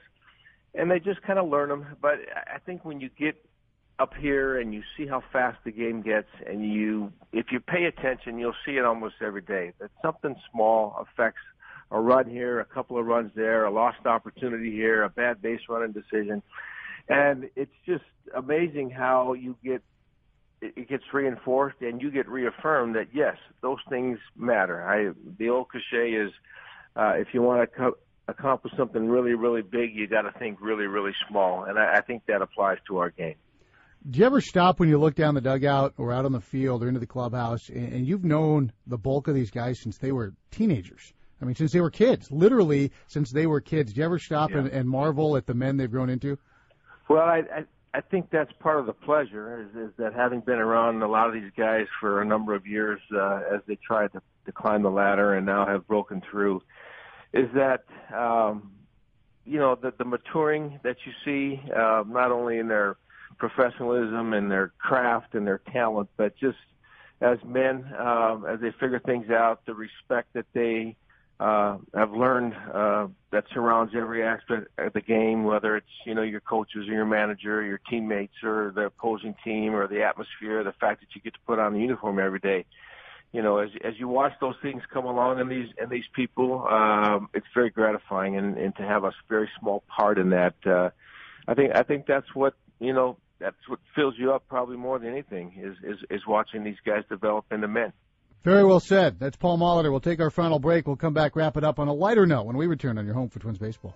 and 0.75 0.89
they 0.89 0.99
just 0.99 1.21
kind 1.23 1.39
of 1.39 1.49
learn 1.49 1.69
them. 1.69 1.87
But 1.99 2.19
I 2.31 2.59
think 2.59 2.85
when 2.85 3.01
you 3.01 3.09
get 3.09 3.43
up 3.99 4.13
here 4.15 4.59
and 4.59 4.73
you 4.73 4.81
see 4.95 5.05
how 5.05 5.21
fast 5.31 5.57
the 5.65 5.71
game 5.71 6.01
gets 6.01 6.29
and 6.47 6.63
you 6.63 7.11
if 7.33 7.47
you 7.51 7.59
pay 7.59 7.85
attention 7.85 8.39
you'll 8.39 8.55
see 8.65 8.77
it 8.77 8.85
almost 8.85 9.15
every 9.21 9.41
day. 9.41 9.73
That 9.79 9.91
something 10.01 10.35
small 10.51 10.95
affects 10.99 11.41
a 11.91 11.99
run 11.99 12.29
here 12.29 12.61
a 12.61 12.65
couple 12.65 12.97
of 12.97 13.05
runs 13.05 13.31
there 13.35 13.65
a 13.65 13.71
lost 13.71 14.05
opportunity 14.05 14.71
here 14.71 15.03
a 15.03 15.09
bad 15.09 15.41
base 15.41 15.59
running 15.67 15.91
decision. 15.91 16.41
And 17.09 17.49
it's 17.55 17.73
just 17.85 18.05
amazing 18.33 18.89
how 18.91 19.33
you 19.33 19.57
get 19.63 19.83
it 20.61 20.89
gets 20.89 21.03
reinforced 21.13 21.81
and 21.81 22.01
you 22.01 22.09
get 22.09 22.27
reaffirmed 22.29 22.95
that 22.95 23.07
yes 23.13 23.35
those 23.61 23.79
things 23.89 24.17
matter. 24.35 24.81
I 24.81 25.11
the 25.37 25.49
old 25.49 25.67
cliche 25.69 26.13
is 26.13 26.31
uh 26.95 27.13
if 27.17 27.27
you 27.33 27.41
want 27.41 27.69
to 27.69 27.77
co- 27.77 27.97
accomplish 28.29 28.73
something 28.77 29.09
really 29.09 29.33
really 29.33 29.61
big 29.61 29.93
you 29.93 30.07
got 30.07 30.21
to 30.21 30.31
think 30.39 30.59
really 30.61 30.87
really 30.87 31.13
small. 31.27 31.65
And 31.65 31.77
I, 31.77 31.95
I 31.95 32.01
think 32.01 32.23
that 32.27 32.41
applies 32.41 32.77
to 32.87 32.99
our 32.99 33.09
game 33.09 33.35
do 34.07 34.19
you 34.19 34.25
ever 34.25 34.41
stop 34.41 34.79
when 34.79 34.89
you 34.89 34.97
look 34.97 35.15
down 35.15 35.35
the 35.35 35.41
dugout 35.41 35.93
or 35.97 36.11
out 36.11 36.25
on 36.25 36.31
the 36.31 36.41
field 36.41 36.83
or 36.83 36.87
into 36.87 36.99
the 36.99 37.07
clubhouse 37.07 37.69
and, 37.69 37.93
and 37.93 38.07
you've 38.07 38.23
known 38.23 38.71
the 38.87 38.97
bulk 38.97 39.27
of 39.27 39.35
these 39.35 39.51
guys 39.51 39.79
since 39.81 39.97
they 39.97 40.11
were 40.11 40.33
teenagers? 40.51 41.13
I 41.41 41.45
mean, 41.45 41.55
since 41.55 41.71
they 41.71 41.81
were 41.81 41.91
kids, 41.91 42.31
literally 42.31 42.91
since 43.07 43.31
they 43.31 43.47
were 43.47 43.61
kids. 43.61 43.93
Do 43.93 43.99
you 43.99 44.05
ever 44.05 44.19
stop 44.19 44.51
yeah. 44.51 44.59
and, 44.59 44.67
and 44.67 44.89
marvel 44.89 45.37
at 45.37 45.45
the 45.45 45.53
men 45.53 45.77
they've 45.77 45.89
grown 45.89 46.09
into? 46.09 46.37
Well, 47.07 47.23
I, 47.23 47.43
I 47.55 47.63
I 47.93 48.01
think 48.01 48.29
that's 48.29 48.51
part 48.59 48.79
of 48.79 48.85
the 48.85 48.93
pleasure 48.93 49.61
is, 49.61 49.89
is 49.89 49.91
that 49.97 50.13
having 50.13 50.41
been 50.41 50.59
around 50.59 51.01
a 51.01 51.07
lot 51.07 51.27
of 51.27 51.33
these 51.33 51.51
guys 51.57 51.87
for 51.99 52.21
a 52.21 52.25
number 52.25 52.53
of 52.53 52.67
years 52.67 52.99
uh, 53.15 53.41
as 53.51 53.61
they 53.67 53.77
tried 53.77 54.11
to, 54.13 54.21
to 54.45 54.51
climb 54.51 54.83
the 54.83 54.91
ladder 54.91 55.33
and 55.33 55.45
now 55.45 55.65
have 55.65 55.87
broken 55.87 56.21
through, 56.29 56.61
is 57.33 57.49
that 57.55 57.85
um, 58.15 58.71
you 59.45 59.57
know 59.57 59.75
the 59.75 59.91
the 59.97 60.05
maturing 60.05 60.79
that 60.83 60.97
you 61.05 61.11
see 61.25 61.61
uh, 61.75 62.03
not 62.07 62.31
only 62.31 62.59
in 62.59 62.67
their 62.67 62.97
professionalism 63.39 64.33
and 64.33 64.51
their 64.51 64.73
craft 64.77 65.33
and 65.33 65.47
their 65.47 65.61
talent, 65.71 66.09
but 66.17 66.37
just 66.37 66.57
as 67.21 67.37
men, 67.45 67.85
uh, 67.97 68.39
as 68.47 68.59
they 68.59 68.71
figure 68.71 68.99
things 68.99 69.29
out, 69.29 69.65
the 69.65 69.73
respect 69.73 70.33
that 70.33 70.45
they 70.53 70.95
uh, 71.39 71.77
have 71.93 72.11
learned 72.11 72.53
uh, 72.73 73.07
that 73.31 73.45
surrounds 73.53 73.93
every 73.95 74.23
aspect 74.23 74.67
of 74.77 74.93
the 74.93 75.01
game, 75.01 75.45
whether 75.45 75.77
it's 75.77 75.87
you 76.05 76.13
know 76.13 76.21
your 76.21 76.41
coaches 76.41 76.87
or 76.87 76.93
your 76.93 77.05
manager, 77.05 77.59
or 77.59 77.63
your 77.63 77.79
teammates, 77.89 78.43
or 78.43 78.71
the 78.75 78.85
opposing 78.85 79.35
team, 79.43 79.73
or 79.73 79.87
the 79.87 80.03
atmosphere, 80.03 80.63
the 80.63 80.73
fact 80.73 80.99
that 80.99 81.07
you 81.15 81.21
get 81.21 81.33
to 81.33 81.39
put 81.47 81.59
on 81.59 81.73
the 81.73 81.79
uniform 81.79 82.19
every 82.19 82.39
day. 82.39 82.65
You 83.31 83.41
know, 83.41 83.59
as 83.59 83.69
as 83.85 83.93
you 83.97 84.09
watch 84.09 84.33
those 84.41 84.55
things 84.61 84.81
come 84.91 85.05
along 85.05 85.39
in 85.39 85.47
these 85.47 85.69
in 85.81 85.89
these 85.89 86.07
people, 86.13 86.67
um, 86.67 87.29
it's 87.33 87.47
very 87.53 87.69
gratifying, 87.69 88.35
and, 88.35 88.57
and 88.57 88.75
to 88.75 88.83
have 88.83 89.05
a 89.05 89.13
very 89.29 89.49
small 89.59 89.83
part 89.87 90.17
in 90.17 90.31
that, 90.31 90.55
uh, 90.65 90.89
I 91.47 91.53
think 91.53 91.73
I 91.73 91.83
think 91.83 92.05
that's 92.05 92.35
what 92.35 92.53
you 92.79 92.91
know 92.91 93.17
that's 93.39 93.57
what 93.67 93.79
fills 93.95 94.15
you 94.17 94.33
up 94.33 94.47
probably 94.47 94.77
more 94.77 94.99
than 94.99 95.09
anything 95.09 95.53
is 95.61 95.75
is, 95.83 95.97
is 96.09 96.21
watching 96.27 96.63
these 96.63 96.77
guys 96.85 97.03
develop 97.09 97.45
into 97.51 97.67
men. 97.67 97.93
Very 98.43 98.63
well 98.63 98.79
said. 98.79 99.19
That's 99.19 99.35
Paul 99.35 99.57
Molitor. 99.57 99.91
We'll 99.91 99.99
take 99.99 100.21
our 100.21 100.29
final 100.29 100.59
break. 100.59 100.87
We'll 100.87 100.95
come 100.95 101.13
back, 101.13 101.35
wrap 101.35 101.57
it 101.57 101.63
up 101.63 101.77
on 101.77 101.87
a 101.87 101.93
lighter 101.93 102.25
note 102.25 102.45
when 102.45 102.55
we 102.55 102.67
return 102.67 102.97
on 102.97 103.05
your 103.05 103.13
home 103.13 103.29
for 103.29 103.39
Twins 103.39 103.57
baseball. 103.57 103.95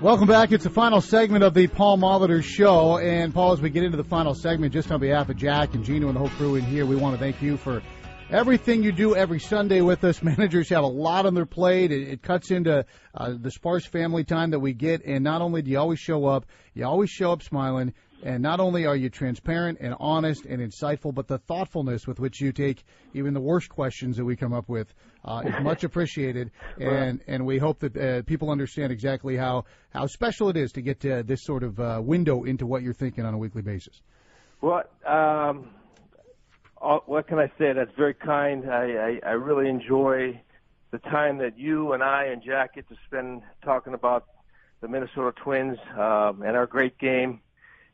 Welcome 0.00 0.28
back. 0.28 0.52
It's 0.52 0.62
the 0.62 0.70
final 0.70 1.00
segment 1.00 1.42
of 1.42 1.54
the 1.54 1.66
Paul 1.66 1.98
Molitor 1.98 2.40
Show. 2.40 2.98
And 2.98 3.34
Paul, 3.34 3.54
as 3.54 3.60
we 3.60 3.68
get 3.68 3.82
into 3.82 3.96
the 3.96 4.04
final 4.04 4.32
segment, 4.32 4.72
just 4.72 4.92
on 4.92 5.00
behalf 5.00 5.28
of 5.28 5.36
Jack 5.36 5.74
and 5.74 5.84
Gino 5.84 6.06
and 6.06 6.14
the 6.14 6.20
whole 6.20 6.28
crew 6.28 6.54
in 6.54 6.62
here, 6.62 6.86
we 6.86 6.94
want 6.94 7.16
to 7.16 7.18
thank 7.18 7.42
you 7.42 7.56
for 7.56 7.82
everything 8.30 8.82
you 8.82 8.92
do 8.92 9.16
every 9.16 9.40
Sunday 9.40 9.80
with 9.80 10.04
us. 10.04 10.22
Managers 10.22 10.68
have 10.68 10.84
a 10.84 10.88
lot 10.88 11.26
on 11.26 11.34
their 11.34 11.46
plate. 11.46 11.90
It, 11.90 12.08
it 12.08 12.22
cuts 12.22 12.50
into 12.50 12.84
uh, 13.14 13.34
the 13.40 13.50
sparse 13.50 13.86
family 13.86 14.24
time 14.24 14.50
that 14.50 14.60
we 14.60 14.72
get. 14.72 15.04
And 15.04 15.24
not 15.24 15.40
only 15.40 15.62
do 15.62 15.70
you 15.70 15.78
always 15.78 15.98
show 15.98 16.26
up, 16.26 16.46
you 16.74 16.84
always 16.84 17.10
show 17.10 17.32
up 17.32 17.42
smiling. 17.42 17.94
And 18.22 18.42
not 18.42 18.58
only 18.58 18.84
are 18.84 18.96
you 18.96 19.10
transparent 19.10 19.78
and 19.80 19.94
honest 20.00 20.44
and 20.44 20.60
insightful, 20.60 21.14
but 21.14 21.28
the 21.28 21.38
thoughtfulness 21.38 22.06
with 22.06 22.18
which 22.18 22.40
you 22.40 22.52
take 22.52 22.84
even 23.14 23.32
the 23.32 23.40
worst 23.40 23.68
questions 23.68 24.16
that 24.16 24.24
we 24.24 24.34
come 24.34 24.52
up 24.52 24.68
with 24.68 24.92
uh, 25.24 25.42
is 25.46 25.54
much 25.62 25.84
appreciated. 25.84 26.50
And 26.80 27.20
and 27.28 27.46
we 27.46 27.58
hope 27.58 27.78
that 27.80 27.96
uh, 27.96 28.22
people 28.22 28.50
understand 28.50 28.90
exactly 28.90 29.36
how 29.36 29.66
how 29.90 30.06
special 30.06 30.48
it 30.48 30.56
is 30.56 30.72
to 30.72 30.82
get 30.82 31.00
to 31.00 31.22
this 31.22 31.44
sort 31.44 31.62
of 31.62 31.78
uh, 31.78 32.00
window 32.02 32.42
into 32.42 32.66
what 32.66 32.82
you're 32.82 32.92
thinking 32.92 33.24
on 33.24 33.34
a 33.34 33.38
weekly 33.38 33.62
basis. 33.62 34.02
Well, 34.60 34.82
um, 35.06 35.70
what 36.80 37.26
can 37.26 37.38
I 37.38 37.50
say? 37.58 37.72
That's 37.72 37.94
very 37.96 38.14
kind. 38.14 38.70
I, 38.70 39.20
I, 39.24 39.30
I 39.30 39.32
really 39.32 39.68
enjoy 39.68 40.40
the 40.90 40.98
time 40.98 41.38
that 41.38 41.58
you 41.58 41.92
and 41.92 42.02
I 42.02 42.24
and 42.26 42.42
Jack 42.42 42.74
get 42.74 42.88
to 42.88 42.96
spend 43.06 43.42
talking 43.64 43.94
about 43.94 44.26
the 44.80 44.88
Minnesota 44.88 45.32
Twins 45.42 45.78
um, 45.96 46.42
and 46.42 46.56
our 46.56 46.66
great 46.66 46.98
game 46.98 47.40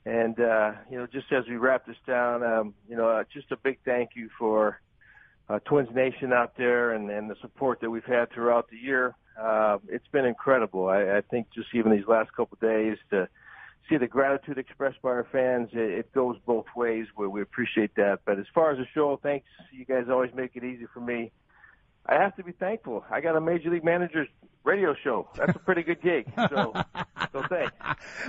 and 0.06 0.38
uh, 0.38 0.72
you 0.90 0.98
know, 0.98 1.06
just 1.06 1.32
as 1.32 1.46
we 1.48 1.56
wrap 1.56 1.86
this 1.86 1.96
down, 2.06 2.42
um, 2.42 2.74
you 2.88 2.96
know, 2.96 3.08
uh, 3.08 3.24
just 3.32 3.50
a 3.52 3.56
big 3.56 3.78
thank 3.84 4.10
you 4.14 4.28
for 4.38 4.80
uh, 5.48 5.58
Twins 5.60 5.88
Nation 5.94 6.32
out 6.32 6.56
there 6.56 6.92
and, 6.92 7.10
and 7.10 7.30
the 7.30 7.36
support 7.40 7.80
that 7.80 7.90
we've 7.90 8.04
had 8.04 8.30
throughout 8.30 8.68
the 8.70 8.76
year. 8.76 9.14
Uh, 9.40 9.78
it's 9.88 10.06
been 10.08 10.26
incredible. 10.26 10.88
I, 10.88 11.18
I 11.18 11.20
think 11.22 11.48
just 11.54 11.68
even 11.74 11.90
these 11.90 12.06
last 12.06 12.32
couple 12.32 12.58
of 12.60 12.60
days 12.60 12.98
to 13.10 13.28
see 13.88 13.96
the 13.96 14.06
gratitude 14.06 14.58
expressed 14.58 15.00
by 15.02 15.10
our 15.10 15.26
fans, 15.30 15.70
it, 15.72 15.98
it 15.98 16.12
goes 16.12 16.36
both 16.46 16.66
ways. 16.76 17.06
We, 17.16 17.26
we 17.28 17.42
appreciate 17.42 17.94
that. 17.96 18.20
But 18.24 18.38
as 18.38 18.46
far 18.54 18.72
as 18.72 18.78
the 18.78 18.86
show, 18.94 19.18
thanks. 19.22 19.46
You 19.72 19.84
guys 19.84 20.04
always 20.10 20.30
make 20.34 20.52
it 20.54 20.64
easy 20.64 20.86
for 20.92 21.00
me. 21.00 21.32
I 22.06 22.14
have 22.14 22.36
to 22.36 22.44
be 22.44 22.52
thankful. 22.52 23.04
I 23.10 23.20
got 23.20 23.36
a 23.36 23.40
major 23.40 23.70
league 23.70 23.84
manager's 23.84 24.28
radio 24.64 24.94
show. 25.04 25.28
That's 25.36 25.54
a 25.54 25.58
pretty 25.58 25.82
good 25.82 26.00
gig. 26.02 26.32
So, 26.36 26.72
so 27.32 27.42
thanks. 27.48 27.72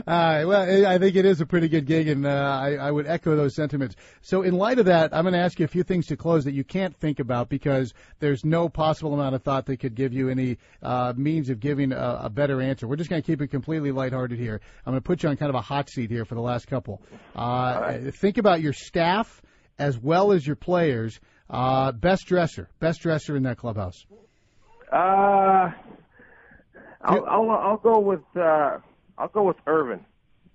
Uh, 0.08 0.44
well, 0.46 0.88
I 0.88 0.98
think 0.98 1.16
it 1.16 1.26
is 1.26 1.42
a 1.42 1.46
pretty 1.46 1.68
good 1.68 1.86
gig, 1.86 2.08
and 2.08 2.26
uh, 2.26 2.30
I, 2.30 2.74
I 2.74 2.92
would 2.92 3.08
echo 3.08 3.36
those 3.36 3.56
sentiments. 3.56 3.96
So, 4.22 4.42
in 4.42 4.54
light 4.54 4.78
of 4.78 4.86
that, 4.86 5.14
I'm 5.14 5.24
going 5.24 5.34
to 5.34 5.40
ask 5.40 5.58
you 5.58 5.66
a 5.66 5.70
few 5.70 5.84
things 5.84 6.08
to 6.08 6.18
close 6.18 6.44
that 6.44 6.54
you 6.54 6.64
can't 6.64 6.96
think 6.98 7.20
about 7.20 7.50
because 7.50 7.94
there's 8.20 8.44
no 8.44 8.70
possible 8.70 9.14
amount 9.14 9.36
of 9.36 9.44
thought 9.44 9.66
that 9.66 9.78
could 9.78 9.96
give 9.96 10.14
you 10.14 10.30
any 10.30 10.58
uh, 10.82 11.14
means 11.16 11.50
of 11.50 11.60
giving 11.60 11.92
a, 11.92 12.22
a 12.24 12.30
better 12.30 12.62
answer. 12.62 12.88
We're 12.88 12.98
just 12.98 13.10
going 13.10 13.22
to 13.22 13.26
keep 13.26 13.42
it 13.42 13.48
completely 13.48 13.92
lighthearted 13.92 14.38
here. 14.38 14.62
I'm 14.86 14.92
going 14.92 15.02
to 15.02 15.06
put 15.06 15.24
you 15.24 15.30
on 15.30 15.38
kind 15.38 15.50
of 15.50 15.56
a 15.56 15.62
hot 15.62 15.90
seat 15.90 16.12
here 16.12 16.26
for 16.26 16.36
the 16.36 16.42
last 16.42 16.68
couple. 16.68 17.02
Uh, 17.36 17.80
right. 17.82 18.16
Think 18.16 18.38
about 18.38 18.62
your 18.62 18.74
staff 18.74 19.42
as 19.80 19.98
well 19.98 20.32
as 20.32 20.46
your 20.46 20.56
players. 20.56 21.20
Uh, 21.50 21.92
best 21.92 22.26
dresser, 22.26 22.70
best 22.80 23.02
dresser 23.02 23.36
in 23.36 23.44
that 23.44 23.58
clubhouse. 23.58 24.06
Uh, 24.92 25.72
I'll, 27.02 27.26
I'll, 27.26 27.50
I'll 27.52 27.78
go 27.78 28.00
with 28.00 28.24
uh, 28.36 28.80
I'll 29.18 29.28
go 29.28 29.44
with 29.44 29.58
Ervin. 29.68 30.06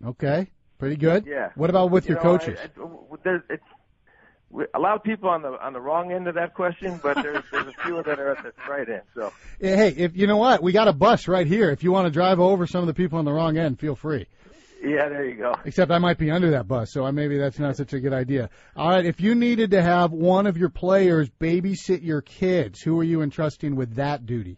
Okay, 0.04 0.50
pretty 0.78 0.96
good. 0.96 1.26
Yeah. 1.26 1.50
What 1.54 1.70
about 1.70 1.90
with 1.90 2.08
you 2.08 2.14
your 2.14 2.24
know, 2.24 2.38
coaches? 2.38 2.58
I, 2.60 2.82
I, 2.82 3.16
there's, 3.22 3.42
it's 3.50 3.62
a 4.74 4.80
lot 4.80 4.96
of 4.96 5.04
people 5.04 5.28
on 5.28 5.42
the 5.42 5.50
on 5.64 5.72
the 5.72 5.80
wrong 5.80 6.10
end 6.10 6.26
of 6.26 6.34
that 6.34 6.54
question, 6.54 6.98
but 7.02 7.14
there's 7.22 7.44
there's 7.52 7.68
a 7.68 7.72
few 7.84 8.02
that 8.02 8.18
are 8.18 8.32
at 8.32 8.42
the 8.42 8.52
right 8.68 8.88
end. 8.88 9.02
So. 9.14 9.32
Hey, 9.60 9.90
if 9.90 10.16
you 10.16 10.26
know 10.26 10.38
what, 10.38 10.62
we 10.62 10.72
got 10.72 10.88
a 10.88 10.92
bus 10.92 11.28
right 11.28 11.46
here. 11.46 11.70
If 11.70 11.84
you 11.84 11.92
want 11.92 12.06
to 12.06 12.10
drive 12.10 12.40
over 12.40 12.66
some 12.66 12.80
of 12.80 12.86
the 12.86 12.94
people 12.94 13.18
on 13.18 13.24
the 13.24 13.32
wrong 13.32 13.58
end, 13.58 13.78
feel 13.78 13.94
free. 13.94 14.26
Yeah, 14.82 15.10
there 15.10 15.28
you 15.28 15.36
go. 15.36 15.54
Except 15.64 15.90
I 15.90 15.98
might 15.98 16.16
be 16.16 16.30
under 16.30 16.52
that 16.52 16.66
bus, 16.66 16.90
so 16.92 17.04
I, 17.04 17.10
maybe 17.10 17.36
that's 17.36 17.58
not 17.58 17.76
such 17.76 17.92
a 17.92 18.00
good 18.00 18.14
idea. 18.14 18.48
All 18.74 18.88
right, 18.88 19.04
if 19.04 19.20
you 19.20 19.34
needed 19.34 19.72
to 19.72 19.82
have 19.82 20.10
one 20.10 20.46
of 20.46 20.56
your 20.56 20.70
players 20.70 21.28
babysit 21.38 22.02
your 22.02 22.22
kids, 22.22 22.80
who 22.80 22.98
are 22.98 23.04
you 23.04 23.20
entrusting 23.20 23.76
with 23.76 23.96
that 23.96 24.24
duty? 24.24 24.56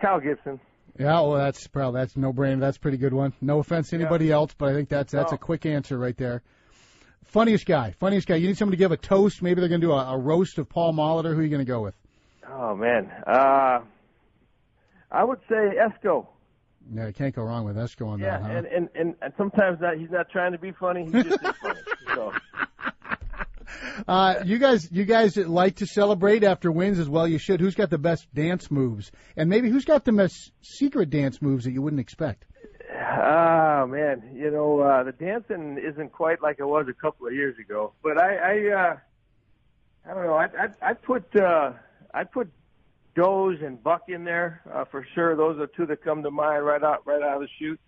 Kyle 0.00 0.20
Gibson. 0.20 0.60
Yeah, 0.98 1.20
well, 1.20 1.32
that's 1.32 1.66
probably 1.66 2.00
that's 2.00 2.16
no 2.16 2.32
brainer. 2.32 2.60
That's 2.60 2.76
a 2.76 2.80
pretty 2.80 2.98
good 2.98 3.12
one. 3.12 3.32
No 3.40 3.58
offense 3.58 3.90
to 3.90 3.96
anybody 3.96 4.26
yeah. 4.26 4.34
else, 4.34 4.54
but 4.56 4.68
I 4.68 4.74
think 4.74 4.88
that's 4.88 5.10
that's 5.10 5.32
no. 5.32 5.36
a 5.36 5.38
quick 5.38 5.66
answer 5.66 5.98
right 5.98 6.16
there. 6.16 6.42
Funniest 7.24 7.66
guy, 7.66 7.94
funniest 7.98 8.28
guy. 8.28 8.36
You 8.36 8.46
need 8.46 8.58
somebody 8.58 8.76
to 8.76 8.84
give 8.84 8.92
a 8.92 8.96
toast. 8.96 9.42
Maybe 9.42 9.60
they're 9.60 9.68
going 9.68 9.80
to 9.80 9.86
do 9.88 9.92
a, 9.92 10.14
a 10.14 10.18
roast 10.18 10.58
of 10.58 10.68
Paul 10.68 10.92
Molitor. 10.92 11.34
Who 11.34 11.40
are 11.40 11.42
you 11.42 11.48
going 11.48 11.64
to 11.66 11.70
go 11.70 11.80
with? 11.80 11.96
Oh 12.48 12.76
man, 12.76 13.10
uh, 13.26 13.80
I 15.10 15.24
would 15.24 15.40
say 15.48 15.72
Esco. 15.80 16.28
Yeah, 16.92 17.06
you 17.06 17.12
can't 17.12 17.34
go 17.34 17.42
wrong 17.42 17.64
with 17.64 17.76
Esco 17.76 18.06
on 18.08 18.18
yeah, 18.18 18.38
that. 18.38 18.50
Yeah, 18.50 18.58
and, 18.58 18.66
and 18.66 18.88
and 18.94 19.14
and 19.22 19.32
sometimes 19.36 19.80
that 19.80 19.98
he's 19.98 20.10
not 20.10 20.30
trying 20.30 20.52
to 20.52 20.58
be 20.58 20.72
funny. 20.72 21.04
He's 21.04 21.24
just 21.24 21.56
funny. 21.56 21.80
So. 22.14 22.32
Uh, 24.08 24.42
you 24.44 24.58
guys, 24.58 24.88
you 24.90 25.04
guys 25.04 25.36
like 25.36 25.76
to 25.76 25.86
celebrate 25.86 26.42
after 26.42 26.70
wins 26.70 26.98
as 26.98 27.08
well. 27.08 27.28
You 27.28 27.38
should. 27.38 27.60
Who's 27.60 27.74
got 27.74 27.90
the 27.90 27.98
best 27.98 28.26
dance 28.34 28.70
moves, 28.70 29.10
and 29.36 29.48
maybe 29.48 29.68
who's 29.68 29.84
got 29.84 30.04
the 30.04 30.12
most 30.12 30.52
secret 30.62 31.10
dance 31.10 31.40
moves 31.40 31.64
that 31.64 31.72
you 31.72 31.82
wouldn't 31.82 32.00
expect? 32.00 32.44
Ah, 32.96 33.86
man, 33.88 34.22
you 34.34 34.50
know 34.50 34.80
uh, 34.80 35.02
the 35.02 35.12
dancing 35.12 35.78
isn't 35.78 36.12
quite 36.12 36.42
like 36.42 36.56
it 36.58 36.66
was 36.66 36.86
a 36.88 36.92
couple 36.92 37.26
of 37.26 37.34
years 37.34 37.58
ago. 37.58 37.92
But 38.02 38.18
I, 38.18 38.36
I, 38.36 38.72
uh, 38.72 38.96
I 40.08 40.14
don't 40.14 40.24
know. 40.24 40.34
I, 40.34 40.44
I, 40.44 40.90
I 40.90 40.92
put, 40.94 41.34
uh, 41.36 41.72
I 42.12 42.24
put 42.24 42.50
Doze 43.14 43.58
and 43.62 43.82
Buck 43.82 44.04
in 44.08 44.24
there 44.24 44.62
uh, 44.72 44.84
for 44.84 45.06
sure. 45.14 45.36
Those 45.36 45.58
are 45.60 45.66
two 45.66 45.86
that 45.86 46.02
come 46.02 46.22
to 46.22 46.30
mind 46.30 46.64
right 46.64 46.82
out, 46.82 47.06
right 47.06 47.22
out 47.22 47.36
of 47.36 47.42
the 47.42 47.48
chute. 47.58 47.80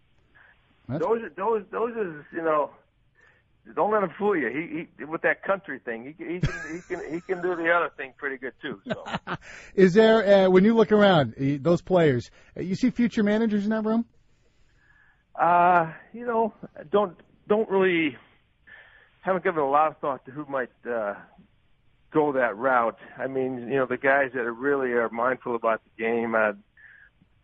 That's... 0.89 1.03
Those, 1.03 1.23
those, 1.37 1.63
those 1.71 1.97
is 1.97 2.25
you 2.33 2.43
know 2.43 2.71
don't 3.75 3.91
let 3.91 4.03
him 4.03 4.11
fool 4.17 4.37
you. 4.37 4.49
He, 4.49 4.89
he 4.99 5.05
with 5.05 5.23
that 5.23 5.43
country 5.43 5.81
thing, 5.85 6.15
he, 6.19 6.25
he 6.25 6.41
can 6.41 6.53
he 6.73 6.81
can 6.81 7.13
he 7.13 7.21
can 7.21 7.43
do 7.43 7.57
the 7.57 7.71
other 7.71 7.91
thing 7.97 8.13
pretty 8.17 8.37
good 8.37 8.53
too. 8.63 8.81
So, 8.87 9.05
is 9.75 9.95
there 9.95 10.47
uh, 10.47 10.51
when 10.51 10.65
you 10.65 10.75
look 10.75 10.93
around 10.93 11.35
those 11.37 11.83
players, 11.83 12.31
uh, 12.57 12.61
you 12.61 12.75
see 12.75 12.91
future 12.91 13.23
managers 13.23 13.65
in 13.65 13.71
that 13.71 13.85
room? 13.85 14.05
Uh, 15.35 15.93
you 16.13 16.27
know, 16.27 16.55
don't 16.91 17.17
don't 17.49 17.69
really 17.69 18.17
haven't 19.21 19.43
given 19.43 19.61
a 19.61 19.69
lot 19.69 19.89
of 19.89 19.99
thought 19.99 20.25
to 20.27 20.31
who 20.31 20.47
might 20.47 20.71
uh, 20.89 21.15
go 22.13 22.33
that 22.33 22.57
route. 22.57 22.99
I 23.19 23.27
mean, 23.27 23.69
you 23.69 23.77
know, 23.77 23.87
the 23.87 23.97
guys 23.97 24.31
that 24.35 24.41
are 24.41 24.53
really 24.53 24.93
are 24.93 25.09
mindful 25.11 25.55
about 25.55 25.83
the 25.85 26.03
game. 26.03 26.35
Uh, 26.35 26.53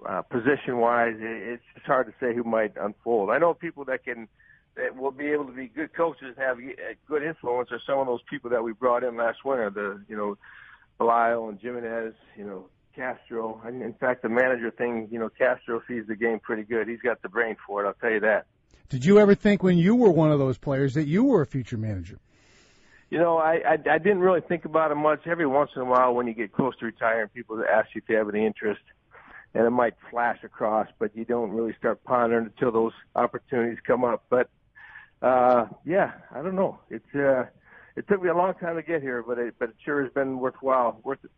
uh, 0.04 0.22
position 0.22 0.78
wise, 0.78 1.14
it's 1.18 1.62
just 1.74 1.86
hard 1.86 2.06
to 2.06 2.12
say 2.18 2.34
who 2.34 2.42
might 2.42 2.72
unfold. 2.76 3.30
I 3.30 3.38
know 3.38 3.54
people 3.54 3.84
that 3.84 4.04
can 4.04 4.26
that 4.74 4.96
will 4.96 5.10
be 5.10 5.26
able 5.26 5.44
to 5.44 5.52
be 5.52 5.68
good 5.68 5.94
coaches 5.94 6.34
and 6.36 6.38
have 6.38 6.58
a 6.58 6.96
good 7.06 7.22
influence 7.22 7.70
are 7.72 7.80
some 7.86 7.98
of 7.98 8.06
those 8.06 8.22
people 8.28 8.50
that 8.50 8.62
we 8.62 8.72
brought 8.72 9.04
in 9.04 9.16
last 9.16 9.44
winter. 9.44 9.70
The 9.70 10.02
you 10.08 10.16
know, 10.16 10.38
Belisle 10.98 11.50
and 11.50 11.60
Gimenez, 11.60 12.14
you 12.36 12.44
know, 12.44 12.66
Castro. 12.94 13.60
And 13.64 13.82
In 13.82 13.94
fact, 13.94 14.22
the 14.22 14.28
manager 14.28 14.70
thing, 14.70 15.08
you 15.10 15.18
know, 15.18 15.28
Castro 15.28 15.82
sees 15.86 16.06
the 16.06 16.16
game 16.16 16.40
pretty 16.40 16.62
good. 16.62 16.88
He's 16.88 17.00
got 17.00 17.20
the 17.22 17.28
brain 17.28 17.56
for 17.66 17.84
it. 17.84 17.86
I'll 17.86 17.94
tell 17.94 18.10
you 18.10 18.20
that. 18.20 18.46
Did 18.88 19.04
you 19.04 19.18
ever 19.18 19.34
think 19.34 19.62
when 19.62 19.78
you 19.78 19.94
were 19.94 20.10
one 20.10 20.30
of 20.30 20.38
those 20.38 20.58
players 20.58 20.94
that 20.94 21.06
you 21.06 21.24
were 21.24 21.42
a 21.42 21.46
future 21.46 21.78
manager? 21.78 22.18
You 23.12 23.18
know, 23.18 23.36
I, 23.36 23.56
I 23.56 23.72
I 23.90 23.98
didn't 23.98 24.20
really 24.20 24.40
think 24.40 24.64
about 24.64 24.90
it 24.90 24.94
much. 24.94 25.26
Every 25.26 25.46
once 25.46 25.70
in 25.76 25.82
a 25.82 25.84
while, 25.84 26.14
when 26.14 26.26
you 26.26 26.32
get 26.32 26.50
close 26.50 26.74
to 26.78 26.86
retiring, 26.86 27.28
people 27.28 27.62
ask 27.62 27.88
you 27.94 28.00
if 28.02 28.08
you 28.08 28.16
have 28.16 28.30
any 28.30 28.46
interest, 28.46 28.80
and 29.52 29.66
it 29.66 29.70
might 29.70 29.92
flash 30.10 30.38
across, 30.42 30.88
but 30.98 31.14
you 31.14 31.26
don't 31.26 31.50
really 31.50 31.74
start 31.78 32.02
pondering 32.04 32.46
until 32.46 32.72
those 32.72 32.94
opportunities 33.14 33.76
come 33.86 34.02
up. 34.02 34.24
But 34.30 34.48
uh, 35.20 35.66
yeah, 35.84 36.12
I 36.34 36.40
don't 36.40 36.54
know. 36.54 36.78
It's 36.88 37.14
uh, 37.14 37.44
it 37.96 38.08
took 38.08 38.22
me 38.22 38.30
a 38.30 38.34
long 38.34 38.54
time 38.54 38.76
to 38.76 38.82
get 38.82 39.02
here, 39.02 39.22
but 39.22 39.36
it 39.36 39.56
but 39.58 39.68
it 39.68 39.76
sure 39.84 40.02
has 40.02 40.10
been 40.14 40.38
worthwhile. 40.38 40.98
Worth 41.04 41.22
it. 41.22 41.30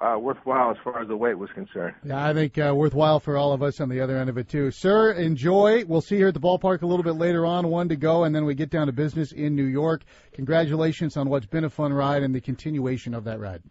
Uh, 0.00 0.18
worthwhile 0.18 0.70
as 0.70 0.76
far 0.84 1.00
as 1.00 1.08
the 1.08 1.16
wait 1.16 1.38
was 1.38 1.50
concerned. 1.54 1.94
Yeah, 2.04 2.26
I 2.26 2.34
think 2.34 2.58
uh, 2.58 2.72
worthwhile 2.74 3.18
for 3.18 3.36
all 3.36 3.52
of 3.52 3.62
us 3.62 3.80
on 3.80 3.88
the 3.88 4.00
other 4.00 4.18
end 4.18 4.28
of 4.28 4.36
it 4.36 4.48
too. 4.48 4.70
Sir, 4.70 5.12
enjoy. 5.12 5.84
We'll 5.86 6.02
see 6.02 6.16
you 6.16 6.22
here 6.22 6.28
at 6.28 6.34
the 6.34 6.40
ballpark 6.40 6.82
a 6.82 6.86
little 6.86 7.02
bit 7.02 7.14
later 7.14 7.46
on. 7.46 7.68
One 7.68 7.88
to 7.88 7.96
go, 7.96 8.24
and 8.24 8.34
then 8.34 8.44
we 8.44 8.54
get 8.54 8.70
down 8.70 8.86
to 8.88 8.92
business 8.92 9.32
in 9.32 9.56
New 9.56 9.64
York. 9.64 10.02
Congratulations 10.32 11.16
on 11.16 11.30
what's 11.30 11.46
been 11.46 11.64
a 11.64 11.70
fun 11.70 11.92
ride 11.92 12.22
and 12.22 12.34
the 12.34 12.40
continuation 12.40 13.14
of 13.14 13.24
that 13.24 13.40
ride. 13.40 13.62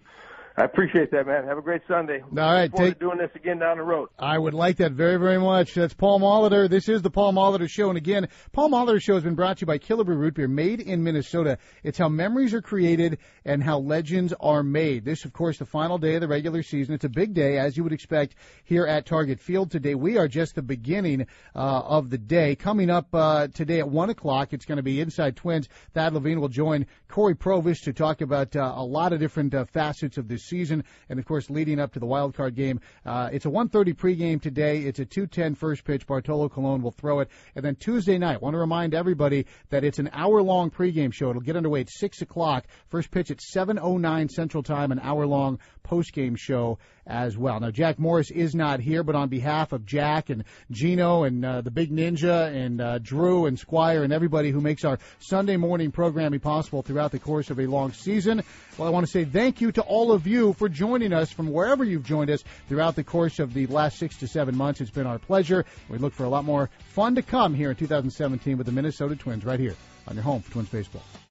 I 0.58 0.64
appreciate 0.64 1.12
that, 1.12 1.28
man. 1.28 1.44
Have 1.46 1.58
a 1.58 1.62
great 1.62 1.82
Sunday. 1.86 2.22
All 2.22 2.30
right, 2.32 2.72
Look 2.72 2.82
take- 2.82 2.94
to 2.94 3.00
doing 3.00 3.18
this 3.18 3.30
again 3.36 3.60
down 3.60 3.76
the 3.76 3.84
road. 3.84 4.08
I 4.18 4.38
would 4.38 4.54
like 4.54 4.78
that 4.78 4.94
very, 4.94 5.18
very 5.18 5.38
much. 5.38 5.74
That's 5.74 5.94
Paul 5.94 6.22
Molitor. 6.22 6.70
This 6.70 6.88
is 6.88 7.02
the 7.02 7.10
Paul 7.10 7.34
Molitor 7.34 7.70
Show. 7.70 7.90
And 7.90 7.98
again, 7.98 8.30
Paul 8.54 8.70
Molitor 8.70 9.02
Show 9.02 9.16
has 9.16 9.24
been 9.24 9.36
brought 9.36 9.58
to 9.58 9.62
you 9.64 9.68
by 9.68 9.80
Killebrew 9.80 10.16
Root 10.16 10.36
Beer, 10.36 10.48
made 10.48 10.80
in 10.80 11.04
Minnesota. 11.04 11.58
It's 11.84 11.98
how 11.98 12.08
memories 12.08 12.54
are 12.54 12.62
created 12.62 13.18
and 13.44 13.62
how 13.62 13.80
legends 13.80 14.34
are 14.40 14.64
made. 14.64 15.04
This, 15.04 15.26
of 15.26 15.34
course, 15.34 15.58
the 15.58 15.66
final 15.66 15.98
day 15.98 16.16
of 16.16 16.22
the 16.22 16.28
regular 16.30 16.64
season. 16.64 16.96
It's 16.96 17.04
a 17.04 17.10
big 17.10 17.34
day, 17.34 17.58
as 17.58 17.76
you 17.76 17.84
would 17.84 17.92
expect, 17.92 18.36
here 18.64 18.88
at 18.88 19.06
Target 19.06 19.42
Field 19.42 19.72
today. 19.72 19.94
We 19.94 20.18
are 20.18 20.30
just 20.30 20.56
the 20.56 20.62
beginning 20.62 21.28
uh, 21.54 21.60
of 21.60 22.10
the 22.10 22.18
day. 22.18 22.56
Coming 22.56 22.90
up 22.90 23.14
uh, 23.14 23.50
today 23.50 23.80
at 23.80 23.90
1 23.90 24.10
o'clock, 24.10 24.54
it's 24.54 24.64
going 24.66 24.78
to 24.78 24.84
be 24.84 25.02
Inside 25.02 25.36
Twins. 25.36 25.68
Thad 25.94 26.14
Levine 26.14 26.40
will 26.40 26.48
join 26.48 26.86
Cory 27.10 27.36
Provus 27.36 27.82
to 27.84 27.92
talk 27.92 28.22
about 28.22 28.56
uh, 28.56 28.72
a 28.74 28.86
lot 28.86 29.12
of 29.12 29.20
different 29.20 29.54
uh, 29.54 29.66
facets 29.66 30.18
of 30.18 30.30
this 30.30 30.45
season. 30.48 30.84
And, 31.10 31.20
of 31.20 31.26
course, 31.26 31.50
leading 31.50 31.80
up 31.80 31.94
to 31.94 32.00
the 32.00 32.06
wild 32.06 32.36
card 32.36 32.56
game. 32.56 32.80
Uh, 33.06 33.30
it's 33.32 33.46
a 33.46 33.50
1.30 33.50 33.96
pregame 33.96 34.42
today. 34.42 34.80
It's 34.80 35.00
a 35.00 35.06
2.10 35.06 35.58
first 35.58 35.84
pitch. 35.84 36.06
Bartolo 36.08 36.50
Colon 36.50 36.82
will 36.82 36.92
throw 36.92 37.20
it. 37.20 37.30
And 37.56 37.64
then 37.64 37.76
Tuesday 37.76 38.18
night, 38.18 38.42
want 38.42 38.54
to 38.54 38.60
remind 38.60 38.94
everybody 38.94 39.46
that 39.70 39.84
it's 39.84 40.00
an 40.00 40.10
hour-long 40.14 40.72
pregame 40.72 41.14
show. 41.14 41.30
It'll 41.30 41.42
get 41.42 41.56
underway 41.56 41.82
at 41.82 41.90
6 41.90 42.22
o'clock. 42.22 42.66
First 42.88 43.12
pitch 43.12 43.32
at 43.32 43.40
7.09 43.40 44.30
Central 44.32 44.64
Time, 44.64 44.92
an 44.92 45.00
hour-long 45.00 45.60
postgame 45.86 46.38
show 46.38 46.80
as 47.08 47.38
well. 47.38 47.60
Now, 47.60 47.72
Jack 47.72 48.00
Morris 48.00 48.32
is 48.32 48.56
not 48.56 48.80
here, 48.80 49.04
but 49.04 49.16
on 49.16 49.30
behalf 49.30 49.72
of 49.72 49.86
Jack 49.86 50.30
and 50.30 50.44
Gino 50.72 51.24
and 51.24 51.46
uh, 51.46 51.62
the 51.62 51.72
Big 51.72 51.92
Ninja 51.92 52.54
and 52.54 52.82
uh, 52.82 52.98
Drew 53.00 53.46
and 53.46 53.60
Squire 53.60 54.04
and 54.04 54.12
everybody 54.12 54.52
who 54.52 54.62
makes 54.62 54.84
our 54.84 54.98
Sunday 55.20 55.58
morning 55.58 55.92
programming 55.92 56.40
possible 56.40 56.82
throughout 56.82 57.12
the 57.12 57.20
course 57.20 57.50
of 57.50 57.60
a 57.60 57.68
long 57.68 57.92
season, 57.94 58.44
well, 58.78 58.88
I 58.88 58.92
want 58.92 59.06
to 59.06 59.12
say 59.12 59.26
thank 59.26 59.62
you 59.62 59.72
to 59.74 59.82
all 59.82 60.12
of 60.12 60.28
you 60.28 60.54
for 60.54 60.68
joining 60.68 61.14
us 61.14 61.32
from 61.32 61.52
wherever 61.52 61.84
you've 61.84 62.06
joined 62.06 62.30
us 62.30 62.44
throughout 62.68 62.96
the 62.96 63.04
course 63.04 63.40
of 63.40 63.54
the 63.54 63.68
last 63.68 63.98
six 63.98 64.18
to 64.18 64.28
seven 64.28 64.56
months. 64.58 64.82
It's 64.82 64.92
been 64.92 65.08
our 65.08 65.20
pleasure. 65.20 65.66
We 65.90 65.98
look 65.98 66.14
for 66.14 66.24
a 66.24 66.30
lot 66.30 66.46
more 66.46 66.70
fun 66.90 67.16
to 67.16 67.22
come 67.22 67.54
here 67.54 67.70
in 67.70 67.76
2017 67.76 68.58
with 68.58 68.66
the 68.66 68.74
Minnesota 68.74 69.16
Twins 69.16 69.46
right 69.46 69.60
here 69.60 69.76
on 70.08 70.16
your 70.16 70.24
home 70.24 70.42
for 70.42 70.52
Twins 70.52 70.70
Baseball. 70.70 71.04